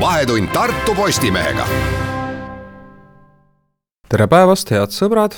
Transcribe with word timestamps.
vahetund 0.00 0.48
Tartu 0.52 0.94
Postimehega. 0.94 1.66
tere 4.08 4.26
päevast, 4.28 4.70
head 4.70 4.92
sõbrad, 4.92 5.34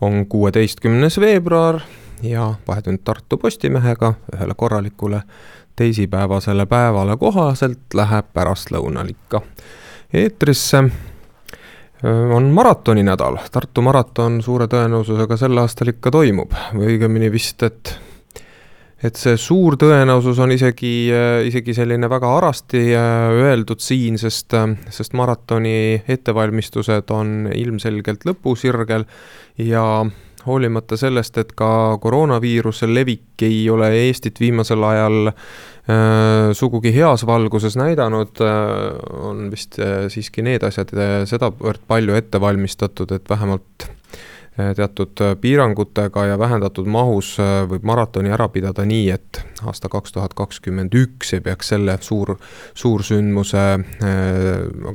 on 0.00 0.24
kuueteistkümnes 0.26 1.18
veebruar 1.20 1.80
ja 2.22 2.54
Vahetund 2.68 3.02
Tartu 3.04 3.36
Postimehega 3.36 4.14
ühele 4.34 4.54
korralikule 4.56 5.22
teisipäevasele 5.76 6.66
päevale 6.66 7.16
kohaselt 7.16 7.94
läheb 7.94 8.32
pärastlõunal 8.34 9.12
ikka 9.12 9.42
eetrisse. 10.12 10.84
On 12.34 12.48
maratoninädal, 12.50 13.36
Tartu 13.52 13.82
maraton 13.82 14.40
suure 14.42 14.66
tõenäosusega 14.72 15.36
sel 15.36 15.58
aastal 15.58 15.92
ikka 15.92 16.10
toimub. 16.10 16.56
Või 16.74 16.94
õigemini 16.94 17.30
vist, 17.32 17.62
et 17.62 17.98
et 19.02 19.18
see 19.18 19.38
suur 19.40 19.76
tõenäosus 19.80 20.38
on 20.42 20.52
isegi, 20.54 20.94
äh, 21.14 21.42
isegi 21.48 21.74
selline 21.74 22.10
väga 22.10 22.34
harasti 22.36 22.82
äh, 22.94 23.30
öeldud 23.48 23.82
siin, 23.82 24.18
sest, 24.20 24.54
äh, 24.54 24.76
sest 24.94 25.16
maratoni 25.18 26.02
ettevalmistused 26.06 27.10
on 27.14 27.48
ilmselgelt 27.54 28.26
lõpusirgel 28.28 29.06
ja 29.62 29.86
hoolimata 30.46 30.96
sellest, 30.98 31.38
et 31.38 31.52
ka 31.58 31.98
koroonaviiruse 32.02 32.88
levik 32.90 33.42
ei 33.46 33.64
ole 33.70 33.90
Eestit 34.04 34.40
viimasel 34.42 34.82
ajal 34.86 35.32
äh, 35.32 36.52
sugugi 36.58 36.94
heas 36.94 37.26
valguses 37.26 37.78
näidanud 37.78 38.42
äh,, 38.42 39.02
on 39.22 39.48
vist 39.52 39.78
äh, 39.82 40.06
siiski 40.12 40.46
need 40.46 40.62
asjad 40.66 40.94
sedavõrd 41.30 41.82
palju 41.90 42.18
ette 42.18 42.40
valmistatud, 42.42 43.14
et 43.18 43.30
vähemalt 43.30 43.90
teatud 44.56 45.20
eh, 45.20 45.36
piirangutega 45.40 46.26
ja 46.26 46.38
vähendatud 46.38 46.86
mahus 46.86 47.38
eh, 47.40 47.62
võib 47.68 47.86
maratoni 47.88 48.32
ära 48.32 48.48
pidada 48.52 48.84
nii, 48.84 49.08
et 49.14 49.40
aasta 49.64 49.88
kaks 49.92 50.12
tuhat 50.12 50.34
kakskümmend 50.36 50.92
üks 50.98 51.32
ei 51.32 51.40
peaks 51.40 51.72
selle 51.72 51.96
suur, 52.04 52.34
suursündmuse 52.74 53.62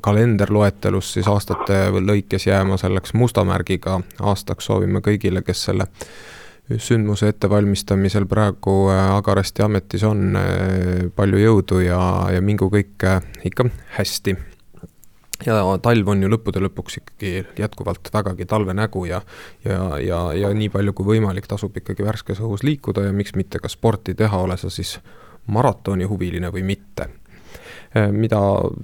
kalenderloetelus 0.04 1.14
siis 1.16 1.30
aastate 1.32 1.88
lõikes 1.98 2.48
jääma 2.48 2.78
selleks 2.78 3.14
musta 3.18 3.44
märgiga. 3.48 4.00
Aastaks, 4.20 4.68
soovime 4.68 5.02
kõigile, 5.06 5.42
kes 5.46 5.64
selle 5.70 5.88
sündmuse 6.68 7.32
ettevalmistamisel 7.32 8.28
praegu 8.28 8.90
agarasti 8.92 9.64
ametis 9.64 10.04
on, 10.04 10.36
palju 11.16 11.40
jõudu 11.42 11.80
ja, 11.86 12.02
ja 12.36 12.44
mingu 12.44 12.68
kõik 12.74 13.08
ikka 13.48 13.70
hästi 13.96 14.36
ja 15.46 15.60
talv 15.84 16.10
on 16.10 16.24
ju 16.24 16.30
lõppude 16.32 16.62
lõpuks 16.64 17.00
ikkagi 17.02 17.32
jätkuvalt 17.60 18.10
vägagi 18.14 18.48
talve 18.50 18.74
nägu 18.74 19.06
ja 19.06 19.22
ja, 19.66 20.00
ja, 20.02 20.22
ja 20.34 20.50
nii 20.54 20.70
palju 20.74 20.94
kui 20.98 21.14
võimalik, 21.14 21.48
tasub 21.48 21.78
ikkagi 21.78 22.06
värskes 22.06 22.42
õhus 22.42 22.66
liikuda 22.66 23.08
ja 23.08 23.14
miks 23.14 23.36
mitte 23.38 23.62
ka 23.62 23.70
sporti 23.70 24.16
teha, 24.18 24.42
ole 24.48 24.58
sa 24.58 24.72
siis 24.74 24.98
maratonihuviline 25.48 26.52
või 26.52 26.64
mitte. 26.68 27.10
Eh, 27.96 28.10
mida 28.12 28.40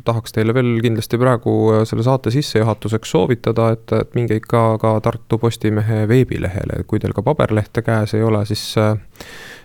tahaks 0.05 0.31
teile 0.31 0.53
veel 0.55 0.77
kindlasti 0.83 1.17
praegu 1.19 1.53
eh, 1.73 1.81
selle 1.87 2.05
saate 2.05 2.31
sissejuhatuseks 2.31 3.09
soovitada, 3.11 3.71
et, 3.75 3.91
et 3.97 4.13
minge 4.15 4.37
ikka 4.39 4.61
ka 4.81 4.93
Tartu 5.03 5.37
Postimehe 5.41 6.05
veebilehele, 6.07 6.83
kui 6.87 7.01
teil 7.03 7.15
ka 7.15 7.25
paberlehte 7.25 7.83
käes 7.83 8.15
ei 8.15 8.23
ole, 8.23 8.45
siis 8.47 8.63
äh, 8.79 8.95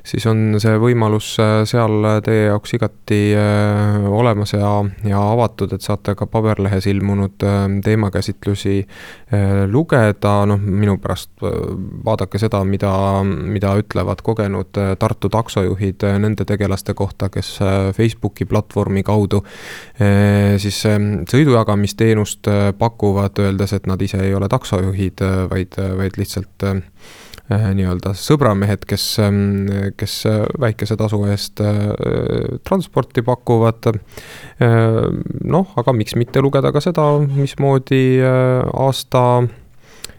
siis 0.06 0.26
on 0.31 0.59
see 0.62 0.76
võimalus 0.81 1.31
äh, 1.42 1.62
seal 1.69 2.06
teie 2.25 2.48
jaoks 2.48 2.75
igati 2.78 3.20
äh, 3.36 4.06
olemas 4.09 4.54
ja, 4.54 4.72
ja 5.06 5.22
avatud, 5.32 5.72
et 5.75 5.84
saate 5.84 6.14
ka 6.19 6.28
paberlehes 6.31 6.86
ilmunud 6.91 7.44
äh, 7.47 7.59
teemakäsitlusi 7.84 8.76
lugeda, 9.69 10.32
noh, 10.48 10.56
minu 10.59 10.94
pärast 11.03 11.42
vaadake 11.42 12.41
seda, 12.41 12.62
mida, 12.64 12.91
mida 13.26 13.75
ütlevad 13.76 14.22
kogenud 14.25 14.78
Tartu 14.98 15.28
taksojuhid 15.32 16.06
nende 16.22 16.47
tegelaste 16.48 16.94
kohta, 16.97 17.28
kes 17.32 17.50
Facebooki 17.97 18.47
platvormi 18.48 19.03
kaudu 19.04 19.42
siis 19.98 20.80
sõidujagamisteenust 21.28 22.48
pakuvad, 22.80 23.42
öeldes, 23.44 23.75
et 23.76 23.88
nad 23.91 24.00
ise 24.03 24.22
ei 24.25 24.32
ole 24.34 24.48
taksojuhid, 24.48 25.20
vaid, 25.53 25.76
vaid 26.00 26.16
lihtsalt 26.20 26.69
Äh, 26.69 26.82
nii-öelda 27.48 28.12
sõbramehed, 28.16 28.84
kes, 28.88 29.04
ähm, 29.25 29.69
kes 29.97 30.20
äh, 30.28 30.42
väikese 30.60 30.98
tasu 31.00 31.22
eest 31.31 31.62
äh, 31.64 31.78
transporti 32.69 33.25
pakuvad. 33.25 33.88
noh, 35.48 35.72
aga 35.78 35.92
miks 35.94 36.16
mitte 36.19 36.42
lugeda 36.42 36.72
ka 36.75 36.81
seda, 36.82 37.04
mismoodi 37.22 38.19
aasta 38.20 39.22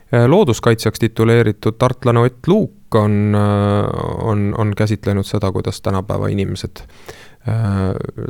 looduskaitsjaks 0.09 0.99
tituleeritud 0.99 1.75
tartlane 1.77 2.23
Ott 2.23 2.47
Luuk 2.47 2.95
on, 2.95 3.35
on, 3.35 4.53
on 4.57 4.71
käsitlenud 4.75 5.27
seda, 5.27 5.51
kuidas 5.51 5.81
tänapäeva 5.81 6.31
inimesed 6.31 6.81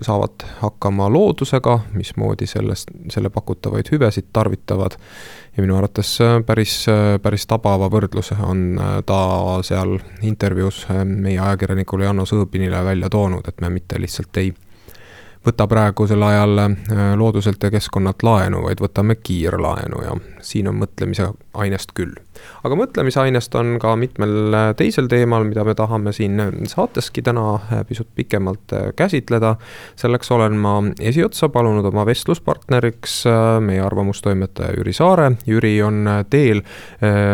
saavad 0.02 0.46
hakkama 0.62 1.10
loodusega, 1.12 1.80
mismoodi 1.94 2.48
sellest, 2.48 2.92
selle 3.12 3.30
pakutavaid 3.30 3.92
hüvesid 3.92 4.30
tarvitavad. 4.34 4.98
Ja 5.58 5.64
minu 5.64 5.76
arvates 5.76 6.14
päris, 6.46 6.86
päris 7.22 7.48
tabava 7.50 7.90
võrdluse 7.92 8.38
on 8.46 8.78
äh, 8.80 9.00
ta 9.06 9.20
seal 9.66 9.98
intervjuus 10.22 10.86
äh, 10.94 11.04
meie 11.04 11.40
ajakirjanikule 11.40 12.06
Janno 12.06 12.26
Sõõbinile 12.30 12.84
välja 12.86 13.10
toonud, 13.12 13.48
et 13.50 13.62
me 13.62 13.72
mitte 13.74 14.00
lihtsalt 14.00 14.38
ei 14.40 14.54
võta 15.50 15.68
praegusel 15.70 16.24
ajal 16.24 16.64
äh, 16.64 16.74
looduselt 17.18 17.64
ja 17.64 17.72
keskkonnalt 17.74 18.24
laenu, 18.24 18.64
vaid 18.68 18.82
võtame 18.84 19.18
kiirlaenu 19.20 20.02
ja 20.06 20.16
siin 20.46 20.70
on 20.70 20.80
mõtlemise 20.84 21.32
ainest 21.60 21.94
küll. 21.98 22.14
aga 22.64 22.76
mõtlemisainest 22.80 23.56
on 23.60 23.78
ka 23.82 23.96
mitmel 24.00 24.56
äh, 24.56 24.70
teisel 24.78 25.10
teemal, 25.12 25.48
mida 25.48 25.66
me 25.68 25.76
tahame 25.76 26.14
siin 26.16 26.40
saateski 26.70 27.24
täna 27.26 27.46
äh, 27.58 27.84
pisut 27.88 28.08
pikemalt 28.16 28.76
käsitleda. 28.96 29.56
selleks 29.96 30.32
olen 30.32 30.58
ma 30.58 30.76
esiotsa 31.00 31.50
palunud 31.50 31.86
oma 31.86 32.06
vestluspartneriks 32.06 33.24
meie 33.66 33.82
arvamustoimetaja 33.82 34.76
Jüri 34.78 34.94
Saare. 34.94 35.32
Jüri 35.48 35.74
on 35.84 36.08
teel, 36.30 36.62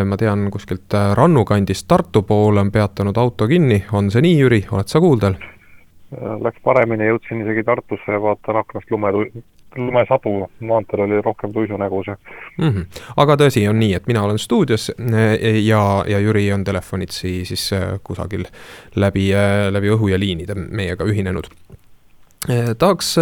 ma 0.04 0.16
tean, 0.16 0.48
kuskilt 0.50 0.94
rannukandist 1.14 1.88
Tartu 1.88 2.22
poole 2.22 2.60
on 2.60 2.72
peatanud 2.72 3.16
auto 3.18 3.48
kinni, 3.48 3.84
on 3.92 4.10
see 4.10 4.24
nii, 4.24 4.40
Jüri, 4.40 4.64
oled 4.72 4.90
sa 4.90 5.02
kuuldel? 5.02 5.36
Äh, 6.16 6.36
läks 6.40 6.60
paremini, 6.64 7.10
jõudsin 7.10 7.42
isegi 7.44 7.64
Tartusse 7.66 8.14
ja 8.14 8.20
vaatan 8.22 8.56
aknast 8.62 8.88
lume, 8.90 9.10
lumesadu, 9.76 10.46
maanteel 10.64 11.02
oli 11.04 11.18
rohkem 11.20 11.52
tuisunägus 11.52 12.06
ja 12.08 12.14
mm. 12.58 12.68
-hmm. 12.68 13.00
aga 13.16 13.36
tõsi 13.42 13.66
on 13.68 13.76
nii, 13.80 13.94
et 13.98 14.06
mina 14.06 14.22
olen 14.24 14.38
stuudios 14.38 14.90
äh, 14.90 15.58
ja, 15.64 16.04
ja 16.08 16.18
Jüri 16.18 16.46
on 16.52 16.64
telefonitsi 16.64 17.44
siis 17.44 17.72
äh, 17.72 17.98
kusagil 18.04 18.46
läbi, 18.94 19.28
läbi 19.70 19.92
õhu 19.92 20.08
ja 20.08 20.18
liinide 20.18 20.54
meiega 20.54 21.04
ühinenud. 21.04 21.50
tahaks 22.78 23.16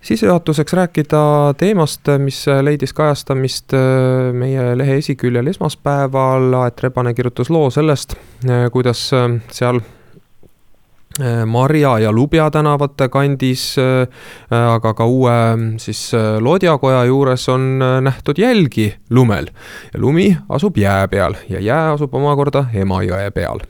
sissejuhatuseks 0.00 0.72
rääkida 0.72 1.54
teemast, 1.58 2.08
mis 2.18 2.46
leidis 2.62 2.92
kajastamist 2.92 3.72
meie 4.32 4.78
lehe 4.78 4.96
esiküljel 4.96 5.46
esmaspäeval, 5.46 6.54
Aet 6.54 6.80
Rebane 6.82 7.14
kirjutas 7.14 7.50
loo 7.50 7.70
sellest, 7.70 8.14
kuidas 8.72 9.10
seal 9.50 9.80
Marja 11.46 11.98
ja 11.98 12.12
Lubja 12.12 12.50
tänavate 12.50 13.08
kandis, 13.08 13.76
äh, 13.78 14.06
aga 14.74 14.94
ka 14.94 15.06
uue 15.06 15.32
siis 15.76 16.14
äh, 16.14 16.38
Lodjakoja 16.40 17.04
juures 17.04 17.48
on 17.48 17.78
nähtud 18.00 18.38
jälgi 18.38 18.94
lumel. 19.10 19.46
lumi 19.96 20.36
asub 20.48 20.76
jää 20.76 21.08
peal 21.08 21.34
ja 21.48 21.60
jää 21.60 21.92
asub 21.92 22.14
omakorda 22.14 22.64
Emajõe 22.74 23.30
peal 23.30 23.60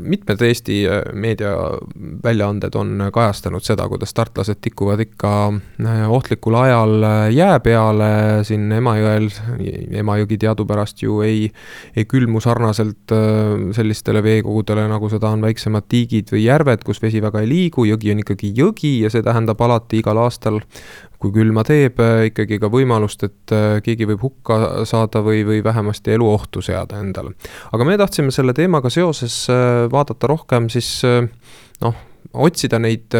mitmed 0.00 0.40
Eesti 0.40 0.88
äh, 0.88 1.02
meediaväljaanded 1.12 2.74
on 2.74 3.02
kajastanud 3.12 3.60
seda, 3.60 3.84
kuidas 3.88 4.14
tartlased 4.16 4.62
tikuvad 4.64 5.02
ikka 5.04 5.32
äh, 5.52 6.10
ohtlikul 6.10 6.56
ajal 6.56 7.04
äh, 7.04 7.26
jää 7.36 7.60
peale 7.60 8.08
siin 8.48 8.72
Emajõel. 8.72 9.28
Emajõgi 10.00 10.38
teadupärast 10.40 11.04
ju 11.04 11.20
ei, 11.20 11.50
ei 11.96 12.08
külmu 12.08 12.40
sarnaselt 12.40 13.12
sellistele 13.76 14.22
veekogudele, 14.24 14.86
nagu 14.88 15.12
seda 15.12 15.34
on 15.36 15.44
väiksemad 15.44 15.84
tiigid 15.88 16.32
või 16.32 16.46
järved, 16.46 16.84
kus 16.86 17.02
vesi 17.02 17.20
väga 17.22 17.44
ei 17.44 17.52
liigu, 17.52 17.84
jõgi 17.84 18.14
on 18.14 18.24
ikkagi 18.24 18.54
jõgi 18.56 18.98
ja 19.04 19.12
see 19.12 19.24
tähendab 19.24 19.60
alati 19.60 20.00
igal 20.00 20.24
aastal 20.24 20.62
kui 21.22 21.30
külma 21.30 21.62
teeb, 21.62 22.00
ikkagi 22.26 22.56
ka 22.58 22.66
võimalust, 22.66 23.22
et 23.28 23.52
keegi 23.86 24.08
võib 24.10 24.24
hukka 24.24 24.56
saada 24.90 25.20
või, 25.22 25.44
või 25.46 25.60
vähemasti 25.62 26.16
eluohtu 26.16 26.64
seada 26.66 26.98
endale. 26.98 27.36
aga 27.70 27.86
me 27.86 27.94
tahtsime 28.00 28.34
selle 28.34 28.56
teemaga 28.58 28.90
seoses 28.90 29.41
vaadata 29.92 30.30
rohkem 30.30 30.68
siis 30.72 30.88
noh, 31.04 32.02
otsida 32.32 32.78
neid 32.80 33.14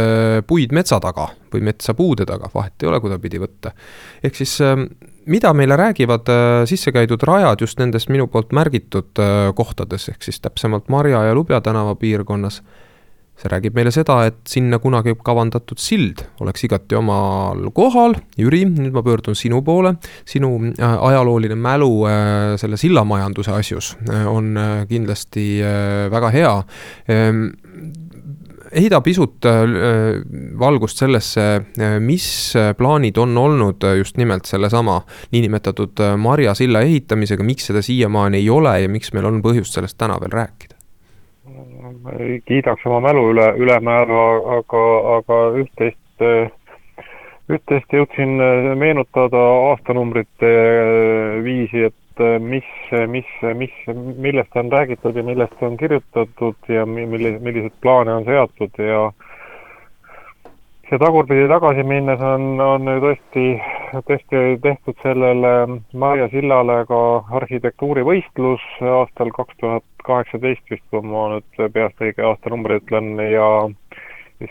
puid 0.48 0.72
metsa 0.72 1.00
taga 1.02 1.28
või 1.52 1.64
metsa 1.68 1.94
puude 1.94 2.26
taga, 2.28 2.50
vahet 2.54 2.82
ei 2.82 2.88
ole, 2.88 3.00
kuidapidi 3.00 3.40
võtta. 3.42 3.74
ehk 4.24 4.38
siis 4.38 4.56
mida 5.26 5.52
meile 5.52 5.76
räägivad 5.76 6.30
sisse 6.70 6.92
käidud 6.92 7.22
rajad 7.28 7.60
just 7.60 7.78
nendes 7.78 8.08
minu 8.08 8.26
poolt 8.26 8.52
märgitud 8.52 9.20
kohtades, 9.54 10.08
ehk 10.08 10.22
siis 10.22 10.40
täpsemalt 10.40 10.88
Marja 10.88 11.24
ja 11.28 11.34
Lubja 11.34 11.60
tänava 11.60 11.94
piirkonnas 11.94 12.62
see 13.40 13.50
räägib 13.50 13.74
meile 13.76 13.90
seda, 13.94 14.20
et 14.28 14.38
sinna 14.48 14.78
kunagi 14.82 15.14
kavandatud 15.24 15.80
sild 15.80 16.22
oleks 16.42 16.66
igati 16.68 16.96
omal 16.98 17.64
kohal. 17.74 18.14
Jüri, 18.38 18.62
nüüd 18.68 18.94
ma 18.94 19.02
pöördun 19.04 19.36
sinu 19.38 19.62
poole, 19.66 19.96
sinu 20.28 20.54
äh, 20.72 20.96
ajalooline 21.10 21.56
mälu 21.58 21.90
äh, 22.08 22.54
selle 22.60 22.78
sillamajanduse 22.80 23.54
asjus 23.56 23.94
äh, 24.08 24.26
on 24.30 24.54
kindlasti 24.88 25.44
väga 26.12 26.28
hea 26.32 26.50
ehm, 27.10 27.42
heida 28.72 29.00
pisut 29.04 29.44
valgust 30.58 31.00
sellesse, 31.02 31.44
mis 32.00 32.26
plaanid 32.78 33.18
on 33.20 33.36
olnud 33.38 33.84
just 33.98 34.16
nimelt 34.20 34.48
sellesama 34.48 35.00
niinimetatud 35.34 36.00
Marja 36.20 36.54
silla 36.56 36.80
ehitamisega, 36.86 37.44
miks 37.44 37.68
seda 37.68 37.82
siiamaani 37.84 38.40
ei 38.40 38.48
ole 38.50 38.78
ja 38.84 38.92
miks 38.92 39.12
meil 39.12 39.28
on 39.28 39.42
põhjust 39.44 39.76
sellest 39.76 39.98
täna 40.00 40.16
veel 40.22 40.32
rääkida? 40.38 40.71
Ei 42.18 42.40
kiidaks 42.46 42.86
oma 42.86 43.00
mälu 43.08 43.28
üle, 43.32 43.48
ülemäära, 43.60 44.22
aga, 44.58 44.84
aga 45.16 45.40
üht-teist, 45.62 46.26
üht-teist 47.52 47.96
jõudsin 47.96 48.36
meenutada 48.80 49.42
aastanumbrite 49.72 50.52
viisi, 51.44 51.88
et 51.90 52.24
mis, 52.40 52.68
mis, 53.08 53.28
mis, 53.56 53.74
millest 54.18 54.56
on 54.56 54.72
räägitud 54.72 55.16
ja 55.16 55.22
millest 55.26 55.62
on 55.62 55.76
kirjutatud 55.76 56.68
ja 56.68 56.86
milli-, 56.86 57.38
milliseid 57.40 57.76
plaane 57.80 58.14
on 58.20 58.24
seatud 58.28 58.78
ja 58.78 59.10
ja 60.92 60.98
tagurpidi 60.98 61.48
tagasi 61.48 61.82
minnes 61.88 62.20
on, 62.20 62.60
on 62.60 62.88
tõesti, 63.00 63.46
tõesti 64.08 64.42
tehtud 64.62 64.96
sellele 65.02 65.52
Maarja 65.92 66.28
sillale 66.32 66.82
ka 66.88 67.00
arhitektuurivõistlus 67.40 68.64
aastal 68.80 69.32
kaks 69.36 69.58
tuhat 69.60 69.84
kaheksateist 70.06 70.70
vist, 70.70 70.84
kui 70.90 71.02
ma 71.06 71.28
nüüd 71.34 71.72
peast 71.74 72.00
õige 72.02 72.24
aastanumbri 72.26 72.80
ütlen 72.80 73.14
ja 73.20 73.48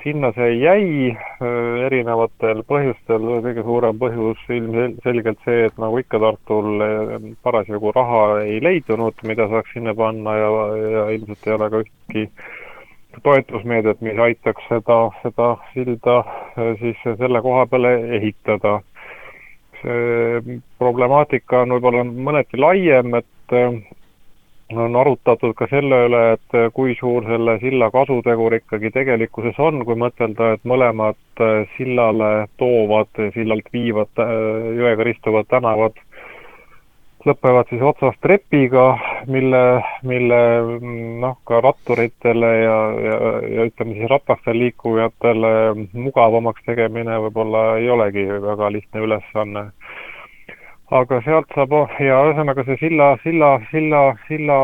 sinna 0.04 0.32
see 0.36 0.56
jäi 0.62 1.12
äh, 1.12 1.86
erinevatel 1.88 2.64
põhjustel, 2.68 3.28
kõige 3.46 3.64
suurem 3.66 4.00
põhjus 4.00 4.42
ilmselgelt 4.50 5.40
see, 5.46 5.66
et 5.68 5.78
nagu 5.82 6.00
ikka 6.00 6.20
Tartul 6.22 6.84
äh, 6.86 7.16
parasjagu 7.44 7.92
raha 7.96 8.24
ei 8.46 8.62
leidunud, 8.64 9.20
mida 9.28 9.48
saaks 9.52 9.74
sinna 9.76 9.96
panna 9.98 10.36
ja, 10.38 10.52
ja 10.96 11.06
ilmselt 11.18 11.48
ei 11.48 11.56
ole 11.58 11.70
ka 11.74 11.84
ühtki 11.86 12.28
toetusmeedet, 13.24 14.00
mis 14.02 14.20
aitaks 14.20 14.70
seda, 14.70 15.02
seda 15.26 15.50
silda 15.74 16.18
äh, 16.22 16.72
siis 16.80 17.04
selle 17.06 17.44
koha 17.44 17.68
peale 17.68 17.96
ehitada. 18.20 18.80
See 19.82 20.60
problemaatika 20.82 21.64
on 21.66 21.76
võib-olla 21.76 22.04
mõneti 22.06 22.60
laiem, 22.60 23.16
et 23.20 23.56
äh, 23.58 23.80
on 24.72 24.96
arutatud 24.96 25.54
ka 25.58 25.68
selle 25.72 26.04
üle, 26.08 26.22
et 26.38 26.58
äh, 26.58 26.70
kui 26.74 26.96
suur 27.00 27.26
selle 27.28 27.58
silla 27.64 27.92
kasutegur 27.92 28.56
ikkagi 28.60 28.94
tegelikkuses 28.96 29.60
on, 29.60 29.84
kui 29.86 29.98
mõtelda, 30.00 30.54
et 30.56 30.64
mõlemad 30.68 31.20
sillale 31.76 32.32
toovad, 32.62 33.10
sillalt 33.34 33.70
viivad, 33.74 34.12
jõega 34.78 35.08
ristuvad 35.08 35.48
tänavad 35.50 35.98
lõpevad 37.28 37.70
siis 37.70 37.82
otsast 37.86 38.20
trepiga, 38.24 38.86
mille, 39.32 39.62
mille 40.08 40.40
noh, 41.22 41.38
ka 41.48 41.62
ratturitele 41.64 42.52
ja, 42.62 42.78
ja, 43.08 43.18
ja 43.56 43.68
ütleme 43.70 43.98
siis 43.98 44.10
ratastel 44.12 44.60
liikujatele 44.60 45.52
mugavamaks 45.94 46.64
tegemine 46.66 47.20
võib-olla 47.28 47.66
ei 47.82 47.90
olegi 47.90 48.26
väga 48.48 48.72
lihtne 48.78 49.06
ülesanne. 49.08 49.66
aga 50.92 51.22
sealt 51.24 51.54
saab 51.56 51.74
ja 52.04 52.18
ühesõnaga 52.28 52.66
see 52.68 52.78
silla, 52.82 53.14
silla, 53.24 53.52
silla, 53.72 54.02
silla 54.28 54.58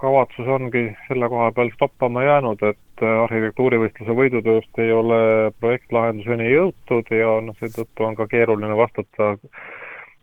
kavatsus 0.00 0.48
ongi 0.48 0.86
selle 1.08 1.28
koha 1.28 1.50
peal 1.52 1.70
stoppama 1.74 2.22
jäänud, 2.24 2.62
et 2.62 3.04
arhitektuurivõistluse 3.04 4.16
võidutööst 4.16 4.78
ei 4.78 4.92
ole 4.92 5.18
projektlahenduseni 5.60 6.50
jõutud 6.52 7.10
ja 7.10 7.40
noh, 7.44 7.56
seetõttu 7.60 8.06
on 8.08 8.16
ka 8.16 8.26
keeruline 8.30 8.76
vastata 8.76 9.34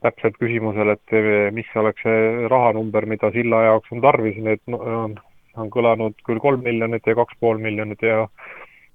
täpselt 0.01 0.37
küsimusele, 0.41 0.97
et 0.97 1.53
mis 1.53 1.67
oleks 1.77 2.01
see 2.05 2.47
rahanumber, 2.49 3.05
mida 3.05 3.29
silla 3.35 3.63
jaoks 3.67 3.91
on 3.93 4.01
tarvis, 4.01 4.37
need 4.41 4.61
on, 4.73 5.15
on 5.57 5.69
kõlanud 5.73 6.17
küll 6.25 6.41
kolm 6.41 6.63
miljonit 6.65 7.05
ja 7.05 7.15
kaks 7.19 7.37
pool 7.39 7.61
miljonit 7.61 8.01
ja 8.01 8.25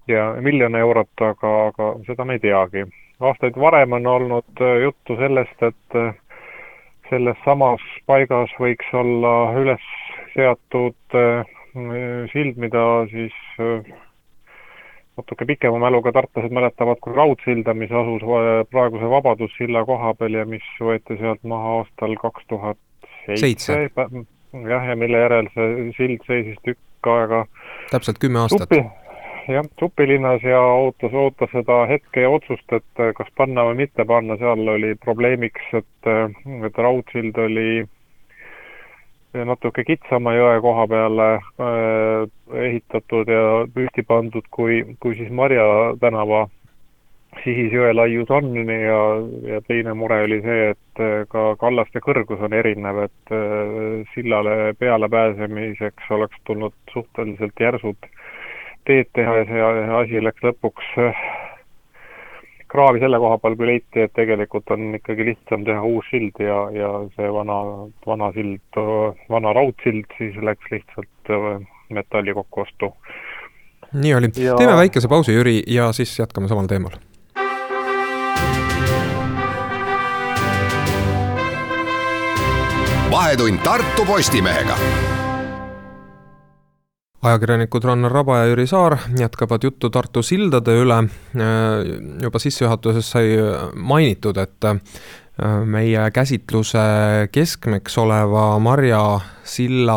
ja 0.09 0.35
miljon 0.41 0.77
eurot, 0.79 1.11
aga, 1.21 1.53
aga 1.71 1.91
seda 2.07 2.25
me 2.25 2.37
ei 2.39 2.43
teagi. 2.43 2.85
aastaid 3.21 3.57
varem 3.57 3.93
on 3.93 4.07
olnud 4.07 4.63
juttu 4.83 5.17
sellest, 5.17 5.63
et 5.63 5.99
selles 7.11 7.39
samas 7.45 7.83
paigas 8.07 8.53
võiks 8.61 8.89
olla 8.93 9.33
üles 9.61 9.87
seatud 10.35 11.17
sild, 12.33 12.57
mida 12.57 12.85
siis 13.11 13.37
natuke 15.17 15.47
pikema 15.49 15.79
mäluga 15.79 16.13
tartlased 16.13 16.53
mäletavad 16.53 17.01
kui 17.01 17.15
Raudsilda, 17.17 17.75
mis 17.75 17.93
asus 17.93 18.23
praeguse 18.71 19.11
Vabadussilla 19.11 19.85
koha 19.85 20.15
peal 20.15 20.41
ja 20.41 20.45
mis 20.49 20.67
võeti 20.81 21.17
sealt 21.21 21.43
maha 21.45 21.79
aastal 21.79 22.17
kaks 22.21 22.45
tuhat 22.53 22.79
seitse. 23.35 23.79
jah, 24.71 24.87
ja 24.89 24.97
mille 24.97 25.25
järel 25.25 25.49
see 25.55 25.91
sild 25.97 26.29
seisis 26.29 26.61
tükk 26.65 27.11
aega 27.13 27.45
täpselt 27.91 28.19
kümme 28.19 28.43
aastat. 28.45 28.71
jah, 29.49 29.67
Supilinnas 29.81 30.43
ja 30.43 30.61
ootas, 30.61 31.13
ootas 31.13 31.53
seda 31.55 31.85
hetke 31.91 32.27
ja 32.27 32.31
otsust, 32.31 32.73
et 32.73 33.05
kas 33.17 33.29
panna 33.37 33.65
või 33.71 33.83
mitte 33.85 34.05
panna, 34.05 34.37
seal 34.41 34.69
oli 34.69 34.95
probleemiks, 35.05 35.69
et, 35.73 36.11
et 36.67 36.81
Raudsild 36.87 37.39
oli 37.39 37.87
natuke 39.35 39.85
kitsama 39.85 40.35
jõe 40.37 40.61
koha 40.65 40.87
peale 40.91 41.29
äh, 41.37 42.29
ehitatud 42.67 43.29
ja 43.29 43.43
püsti 43.75 44.05
pandud, 44.07 44.47
kui, 44.51 44.83
kui 45.01 45.17
siis 45.19 45.31
Marja 45.31 45.67
tänava 46.01 46.47
sihis 47.45 47.73
jõe 47.75 47.93
laius 47.95 48.31
on 48.33 48.55
ja, 48.71 49.01
ja 49.51 49.61
teine 49.69 49.95
mure 49.95 50.23
oli 50.25 50.41
see, 50.45 50.71
et 50.73 51.03
äh, 51.03 51.25
ka 51.33 51.55
kallaste 51.61 52.01
kõrgus 52.05 52.41
on 52.41 52.57
erinev, 52.57 53.03
et 53.09 53.35
äh, 53.35 54.07
sillale 54.15 54.75
pealepääsemiseks 54.79 56.11
oleks 56.17 56.41
tulnud 56.45 56.77
suhteliselt 56.93 57.61
järsud 57.61 58.11
teed 58.87 59.11
teha 59.19 59.41
ja 59.43 59.47
see 59.51 59.69
asi 60.01 60.23
läks 60.23 60.45
lõpuks 60.47 60.95
kraavi 62.69 63.01
selle 63.03 63.19
koha 63.23 63.39
peal, 63.39 63.57
kui 63.57 63.69
leiti, 63.71 64.05
et 64.05 64.13
tegelikult 64.17 64.71
on 64.75 64.95
ikkagi 64.99 65.29
lihtsam 65.31 65.65
teha 65.67 65.83
uus 65.87 66.07
sild 66.11 66.41
ja, 66.43 66.59
ja 66.75 66.93
see 67.17 67.33
vana, 67.33 67.59
vana 68.07 68.31
sild, 68.37 68.81
vana 69.33 69.53
raudsild 69.57 70.17
siis 70.19 70.39
läks 70.43 70.73
lihtsalt 70.75 71.33
äh, 71.33 71.61
metalli 71.91 72.35
kokkuostu. 72.35 72.95
nii 73.93 74.15
oli 74.15 74.33
ja..., 74.37 74.57
teeme 74.57 74.77
väikese 74.77 75.09
pausi, 75.09 75.37
Jüri, 75.37 75.61
ja 75.67 75.93
siis 75.93 76.19
jätkame 76.19 76.49
samal 76.49 76.67
teemal. 76.67 76.99
vahetund 83.11 83.59
Tartu 83.65 84.05
Postimehega 84.05 84.77
ajakirjanikud 87.27 87.85
Rannar 87.85 88.13
Raba 88.13 88.39
ja 88.41 88.51
Jüri 88.51 88.67
Saar 88.71 88.99
jätkavad 89.19 89.65
juttu 89.65 89.91
Tartu 89.91 90.23
sildade 90.23 90.75
üle. 90.81 90.99
juba 92.23 92.39
sissejuhatuses 92.39 93.11
sai 93.11 93.37
mainitud, 93.75 94.37
et 94.37 94.69
meie 95.67 96.11
käsitluse 96.11 97.29
keskmeks 97.33 97.99
oleva 97.99 98.59
Marja 98.59 99.03
silla 99.47 99.97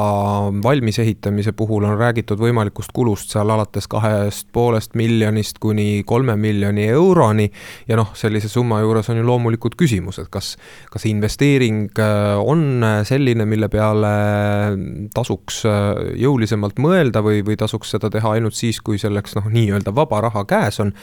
valmisehitamise 0.63 1.51
puhul 1.57 1.83
on 1.89 1.97
räägitud 1.97 2.39
võimalikust 2.39 2.93
kulust 2.93 3.33
seal 3.33 3.49
alates 3.49 3.87
kahest 3.89 4.47
poolest 4.53 4.95
miljonist 4.99 5.59
kuni 5.59 6.03
kolme 6.05 6.35
miljoni 6.35 6.85
euroni. 6.87 7.49
ja 7.87 7.97
noh, 7.97 8.11
sellise 8.13 8.49
summa 8.49 8.79
juures 8.81 9.09
on 9.09 9.17
ju 9.17 9.25
loomulikud 9.25 9.75
küsimused, 9.79 10.29
kas, 10.29 10.55
kas 10.91 11.05
investeering 11.09 11.89
äh, 11.99 12.37
on 12.39 12.85
selline, 13.03 13.45
mille 13.49 13.69
peale 13.69 14.13
tasuks 15.15 15.63
äh, 15.65 16.13
jõulisemalt 16.21 16.79
mõelda 16.79 17.23
või, 17.25 17.41
või 17.45 17.57
tasuks 17.59 17.95
seda 17.95 18.11
teha 18.13 18.35
ainult 18.37 18.57
siis, 18.57 18.81
kui 18.85 19.01
selleks 19.01 19.35
noh, 19.39 19.49
nii-öelda 19.49 19.93
vaba 19.95 20.21
raha 20.27 20.45
käes 20.49 20.79
on. 20.83 20.93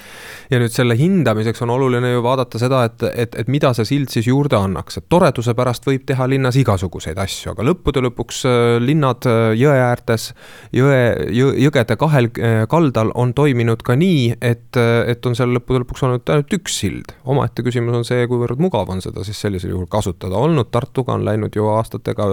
ja 0.51 0.61
nüüd 0.63 0.75
selle 0.75 0.97
hindamiseks 0.99 1.63
on 1.67 1.75
oluline 1.75 2.13
ju 2.13 2.23
vaadata 2.25 2.61
seda, 2.63 2.85
et, 2.87 3.03
et, 3.13 3.35
et 3.43 3.51
mida 3.53 3.73
see 3.75 3.89
sild 3.89 4.13
siis 4.13 4.31
juurde 4.31 4.59
annaks, 4.59 5.01
et 5.01 5.09
toreduse 5.09 5.55
pärast 5.59 5.87
võib 5.87 6.07
teha 6.07 6.29
linnas 6.31 6.57
igasuguseid 6.61 7.19
asju, 7.19 7.53
aga 7.55 7.67
lõppude 7.71 8.03
lõpuks 8.07 8.36
lõpuks 8.37 8.85
linnad 8.85 9.27
jõe 9.57 9.77
äärtes, 9.81 10.35
jõe, 10.73 11.31
jõgede 11.33 11.97
kahel 11.97 12.29
kaldal 12.69 13.13
on 13.15 13.33
toiminud 13.35 13.83
ka 13.83 13.97
nii, 13.97 14.37
et, 14.41 14.77
et 14.77 15.27
on 15.27 15.35
seal 15.37 15.53
lõppude 15.55 15.83
lõpuks 15.85 16.03
olnud 16.05 16.29
ainult 16.29 16.53
üks 16.53 16.81
sild. 16.81 17.15
omaette 17.25 17.63
küsimus 17.63 17.97
on 17.97 18.05
see, 18.05 18.27
kuivõrd 18.27 18.59
mugav 18.61 18.89
on 18.91 19.01
seda 19.01 19.25
siis 19.25 19.41
sellisel 19.41 19.71
juhul 19.71 19.87
kasutada 19.87 20.37
olnud, 20.37 20.71
Tartuga 20.71 21.15
on 21.15 21.25
läinud 21.25 21.55
ju 21.55 21.69
aastatega 21.69 22.29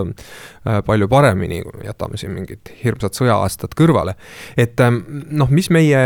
palju 0.85 1.07
paremini, 1.07 1.61
jätame 1.85 2.17
siin 2.17 2.33
mingid 2.33 2.73
hirmsad 2.83 3.15
sõja-aastad 3.15 3.75
kõrvale. 3.77 4.15
et 4.57 4.79
noh, 4.79 5.49
mis 5.49 5.69
meie 5.69 6.03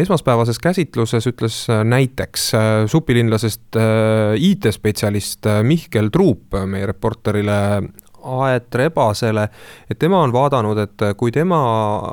esmaspäevases 0.00 0.58
käsitluses 0.58 1.26
ütles 1.30 1.62
näiteks 1.68 2.50
supilinlasest 2.90 3.78
IT-spetsialist 4.36 5.46
Mihkel 5.62 6.10
Truup 6.10 6.56
meie 6.66 6.86
reporterile 6.86 7.58
Aet 8.20 8.74
Rebasele, 8.74 9.46
et 9.90 9.98
tema 9.98 10.22
on 10.24 10.32
vaadanud, 10.34 10.78
et 10.84 11.04
kui 11.18 11.32
tema 11.34 11.60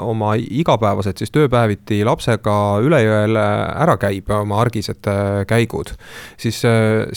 oma 0.07 0.33
igapäevased 0.37 1.19
siis 1.19 1.33
tööpäeviti 1.35 2.01
lapsega 2.07 2.57
üle 2.85 3.01
jõel 3.03 3.39
ära 3.39 3.97
käib, 4.01 4.31
oma 4.31 4.61
argised 4.63 5.09
käigud, 5.47 5.93
siis, 6.39 6.61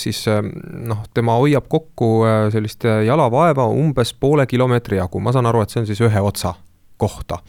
siis 0.01 0.25
noh, 0.29 1.05
tema 1.15 1.39
hoiab 1.41 1.69
kokku 1.71 2.13
sellist 2.53 2.87
jalavaeva 3.07 3.69
umbes 3.71 4.15
poole 4.15 4.47
kilomeetri 4.51 5.01
jagu, 5.01 5.21
ma 5.21 5.35
saan 5.35 5.51
aru, 5.51 5.63
et 5.65 5.73
see 5.73 5.85
on 5.85 5.91
siis 5.91 6.03
ühe 6.07 6.25
otsa 6.31 6.55
kohta 7.01 7.41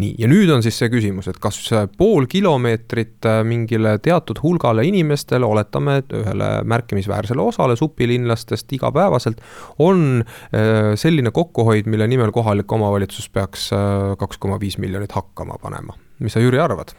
nii, 0.00 0.14
ja 0.20 0.28
nüüd 0.30 0.50
on 0.54 0.64
siis 0.64 0.78
see 0.80 0.90
küsimus, 0.92 1.28
et 1.30 1.38
kas 1.42 1.58
pool 1.98 2.26
kilomeetrit 2.30 3.28
äh, 3.28 3.40
mingile 3.46 3.96
teatud 4.02 4.40
hulgale 4.44 4.84
inimestele, 4.88 5.46
oletame, 5.48 5.98
et 6.02 6.16
ühele 6.16 6.50
märkimisväärsele 6.68 7.42
osale 7.44 7.76
supilinlastest 7.80 8.72
igapäevaselt, 8.78 9.42
on 9.82 10.22
äh, 10.22 10.92
selline 11.00 11.34
kokkuhoid, 11.34 11.90
mille 11.90 12.08
nimel 12.10 12.32
kohalik 12.34 12.72
omavalitsus 12.72 13.28
peaks 13.32 13.70
äh, 13.76 14.12
kaks 14.18 14.40
koma 14.42 14.60
viis 14.60 14.78
miljonit 14.82 15.12
hakkama 15.12 15.58
panema. 15.62 15.98
mis 16.22 16.36
sa, 16.36 16.40
Jüri, 16.40 16.60
arvad? 16.62 16.94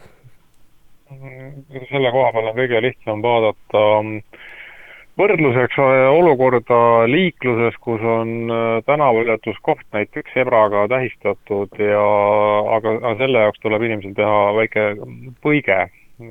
selle 1.14 2.10
koha 2.12 2.32
peal 2.34 2.48
on 2.50 2.56
kõige 2.58 2.80
lihtsam 2.82 3.22
vaadata 3.22 3.82
um, 4.00 4.16
võrdluseks 5.20 5.78
äh, 5.82 6.06
olukorda 6.10 6.80
liikluses, 7.10 7.76
kus 7.84 8.02
on 8.02 8.52
äh, 8.52 8.78
tänavaületuskoht 8.88 9.84
näiteks 9.94 10.34
zebraga 10.34 10.88
tähistatud 10.92 11.76
ja 11.80 12.06
aga, 12.78 12.96
aga 12.98 13.18
selle 13.22 13.44
jaoks 13.46 13.62
tuleb 13.62 13.86
inimesel 13.86 14.16
teha 14.18 14.40
väike 14.60 14.88
põige. 15.46 15.84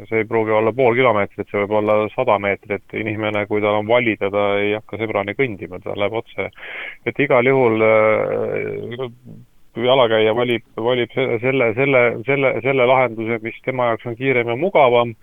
see 0.09 0.23
ei 0.23 0.25
pruugi 0.25 0.53
olla 0.55 0.71
pool 0.73 0.95
kilomeetrit, 0.95 1.49
see 1.51 1.59
võib 1.65 1.73
olla 1.81 1.95
sada 2.15 2.37
meetrit, 2.41 2.85
inimene, 2.97 3.43
kui 3.51 3.61
tal 3.61 3.81
on 3.81 3.89
valida, 3.89 4.31
ta 4.31 4.45
ei 4.61 4.71
hakka 4.77 4.97
zebrani 5.01 5.35
kõndima, 5.37 5.81
ta 5.83 5.97
läheb 5.99 6.15
otse. 6.23 6.49
et 7.07 7.19
igal 7.21 7.47
juhul 7.47 7.83
äh, 7.87 9.09
jalakäija 9.77 10.35
valib, 10.37 10.65
valib 10.77 11.11
selle, 11.15 11.73
selle, 11.75 12.03
selle, 12.27 12.55
selle 12.63 12.87
lahenduse, 12.87 13.39
mis 13.43 13.59
tema 13.67 13.91
jaoks 13.91 14.07
on 14.07 14.17
kiirem 14.17 14.53
ja 14.53 14.57
mugavam 14.57 15.15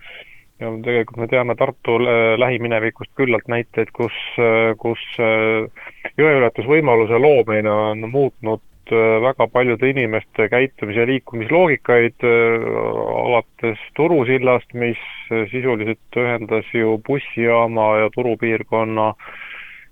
ja 0.60 0.70
tegelikult 0.84 1.20
me 1.20 1.28
teame 1.30 1.56
Tartu 1.58 1.96
äh, 2.04 2.34
lähiminevikust 2.40 3.12
küllalt 3.18 3.48
näiteid, 3.48 3.92
kus, 3.96 4.16
äh, 4.38 4.72
kus 4.80 5.02
äh, 5.20 5.88
jõeületusvõimaluse 6.20 7.20
loomine 7.20 7.70
on 7.70 8.10
muutnud 8.10 8.64
väga 8.90 9.46
paljude 9.46 9.86
inimeste 9.86 10.48
käitumis- 10.50 10.96
ja 10.98 11.04
liikumisloogikaid, 11.06 12.24
alates 12.24 13.78
Turusillast, 13.94 14.72
mis 14.74 14.98
sisuliselt 15.52 16.18
ühendas 16.18 16.66
ju 16.74 16.96
bussijaama 17.06 17.86
ja 18.00 18.08
turupiirkonna 18.16 19.12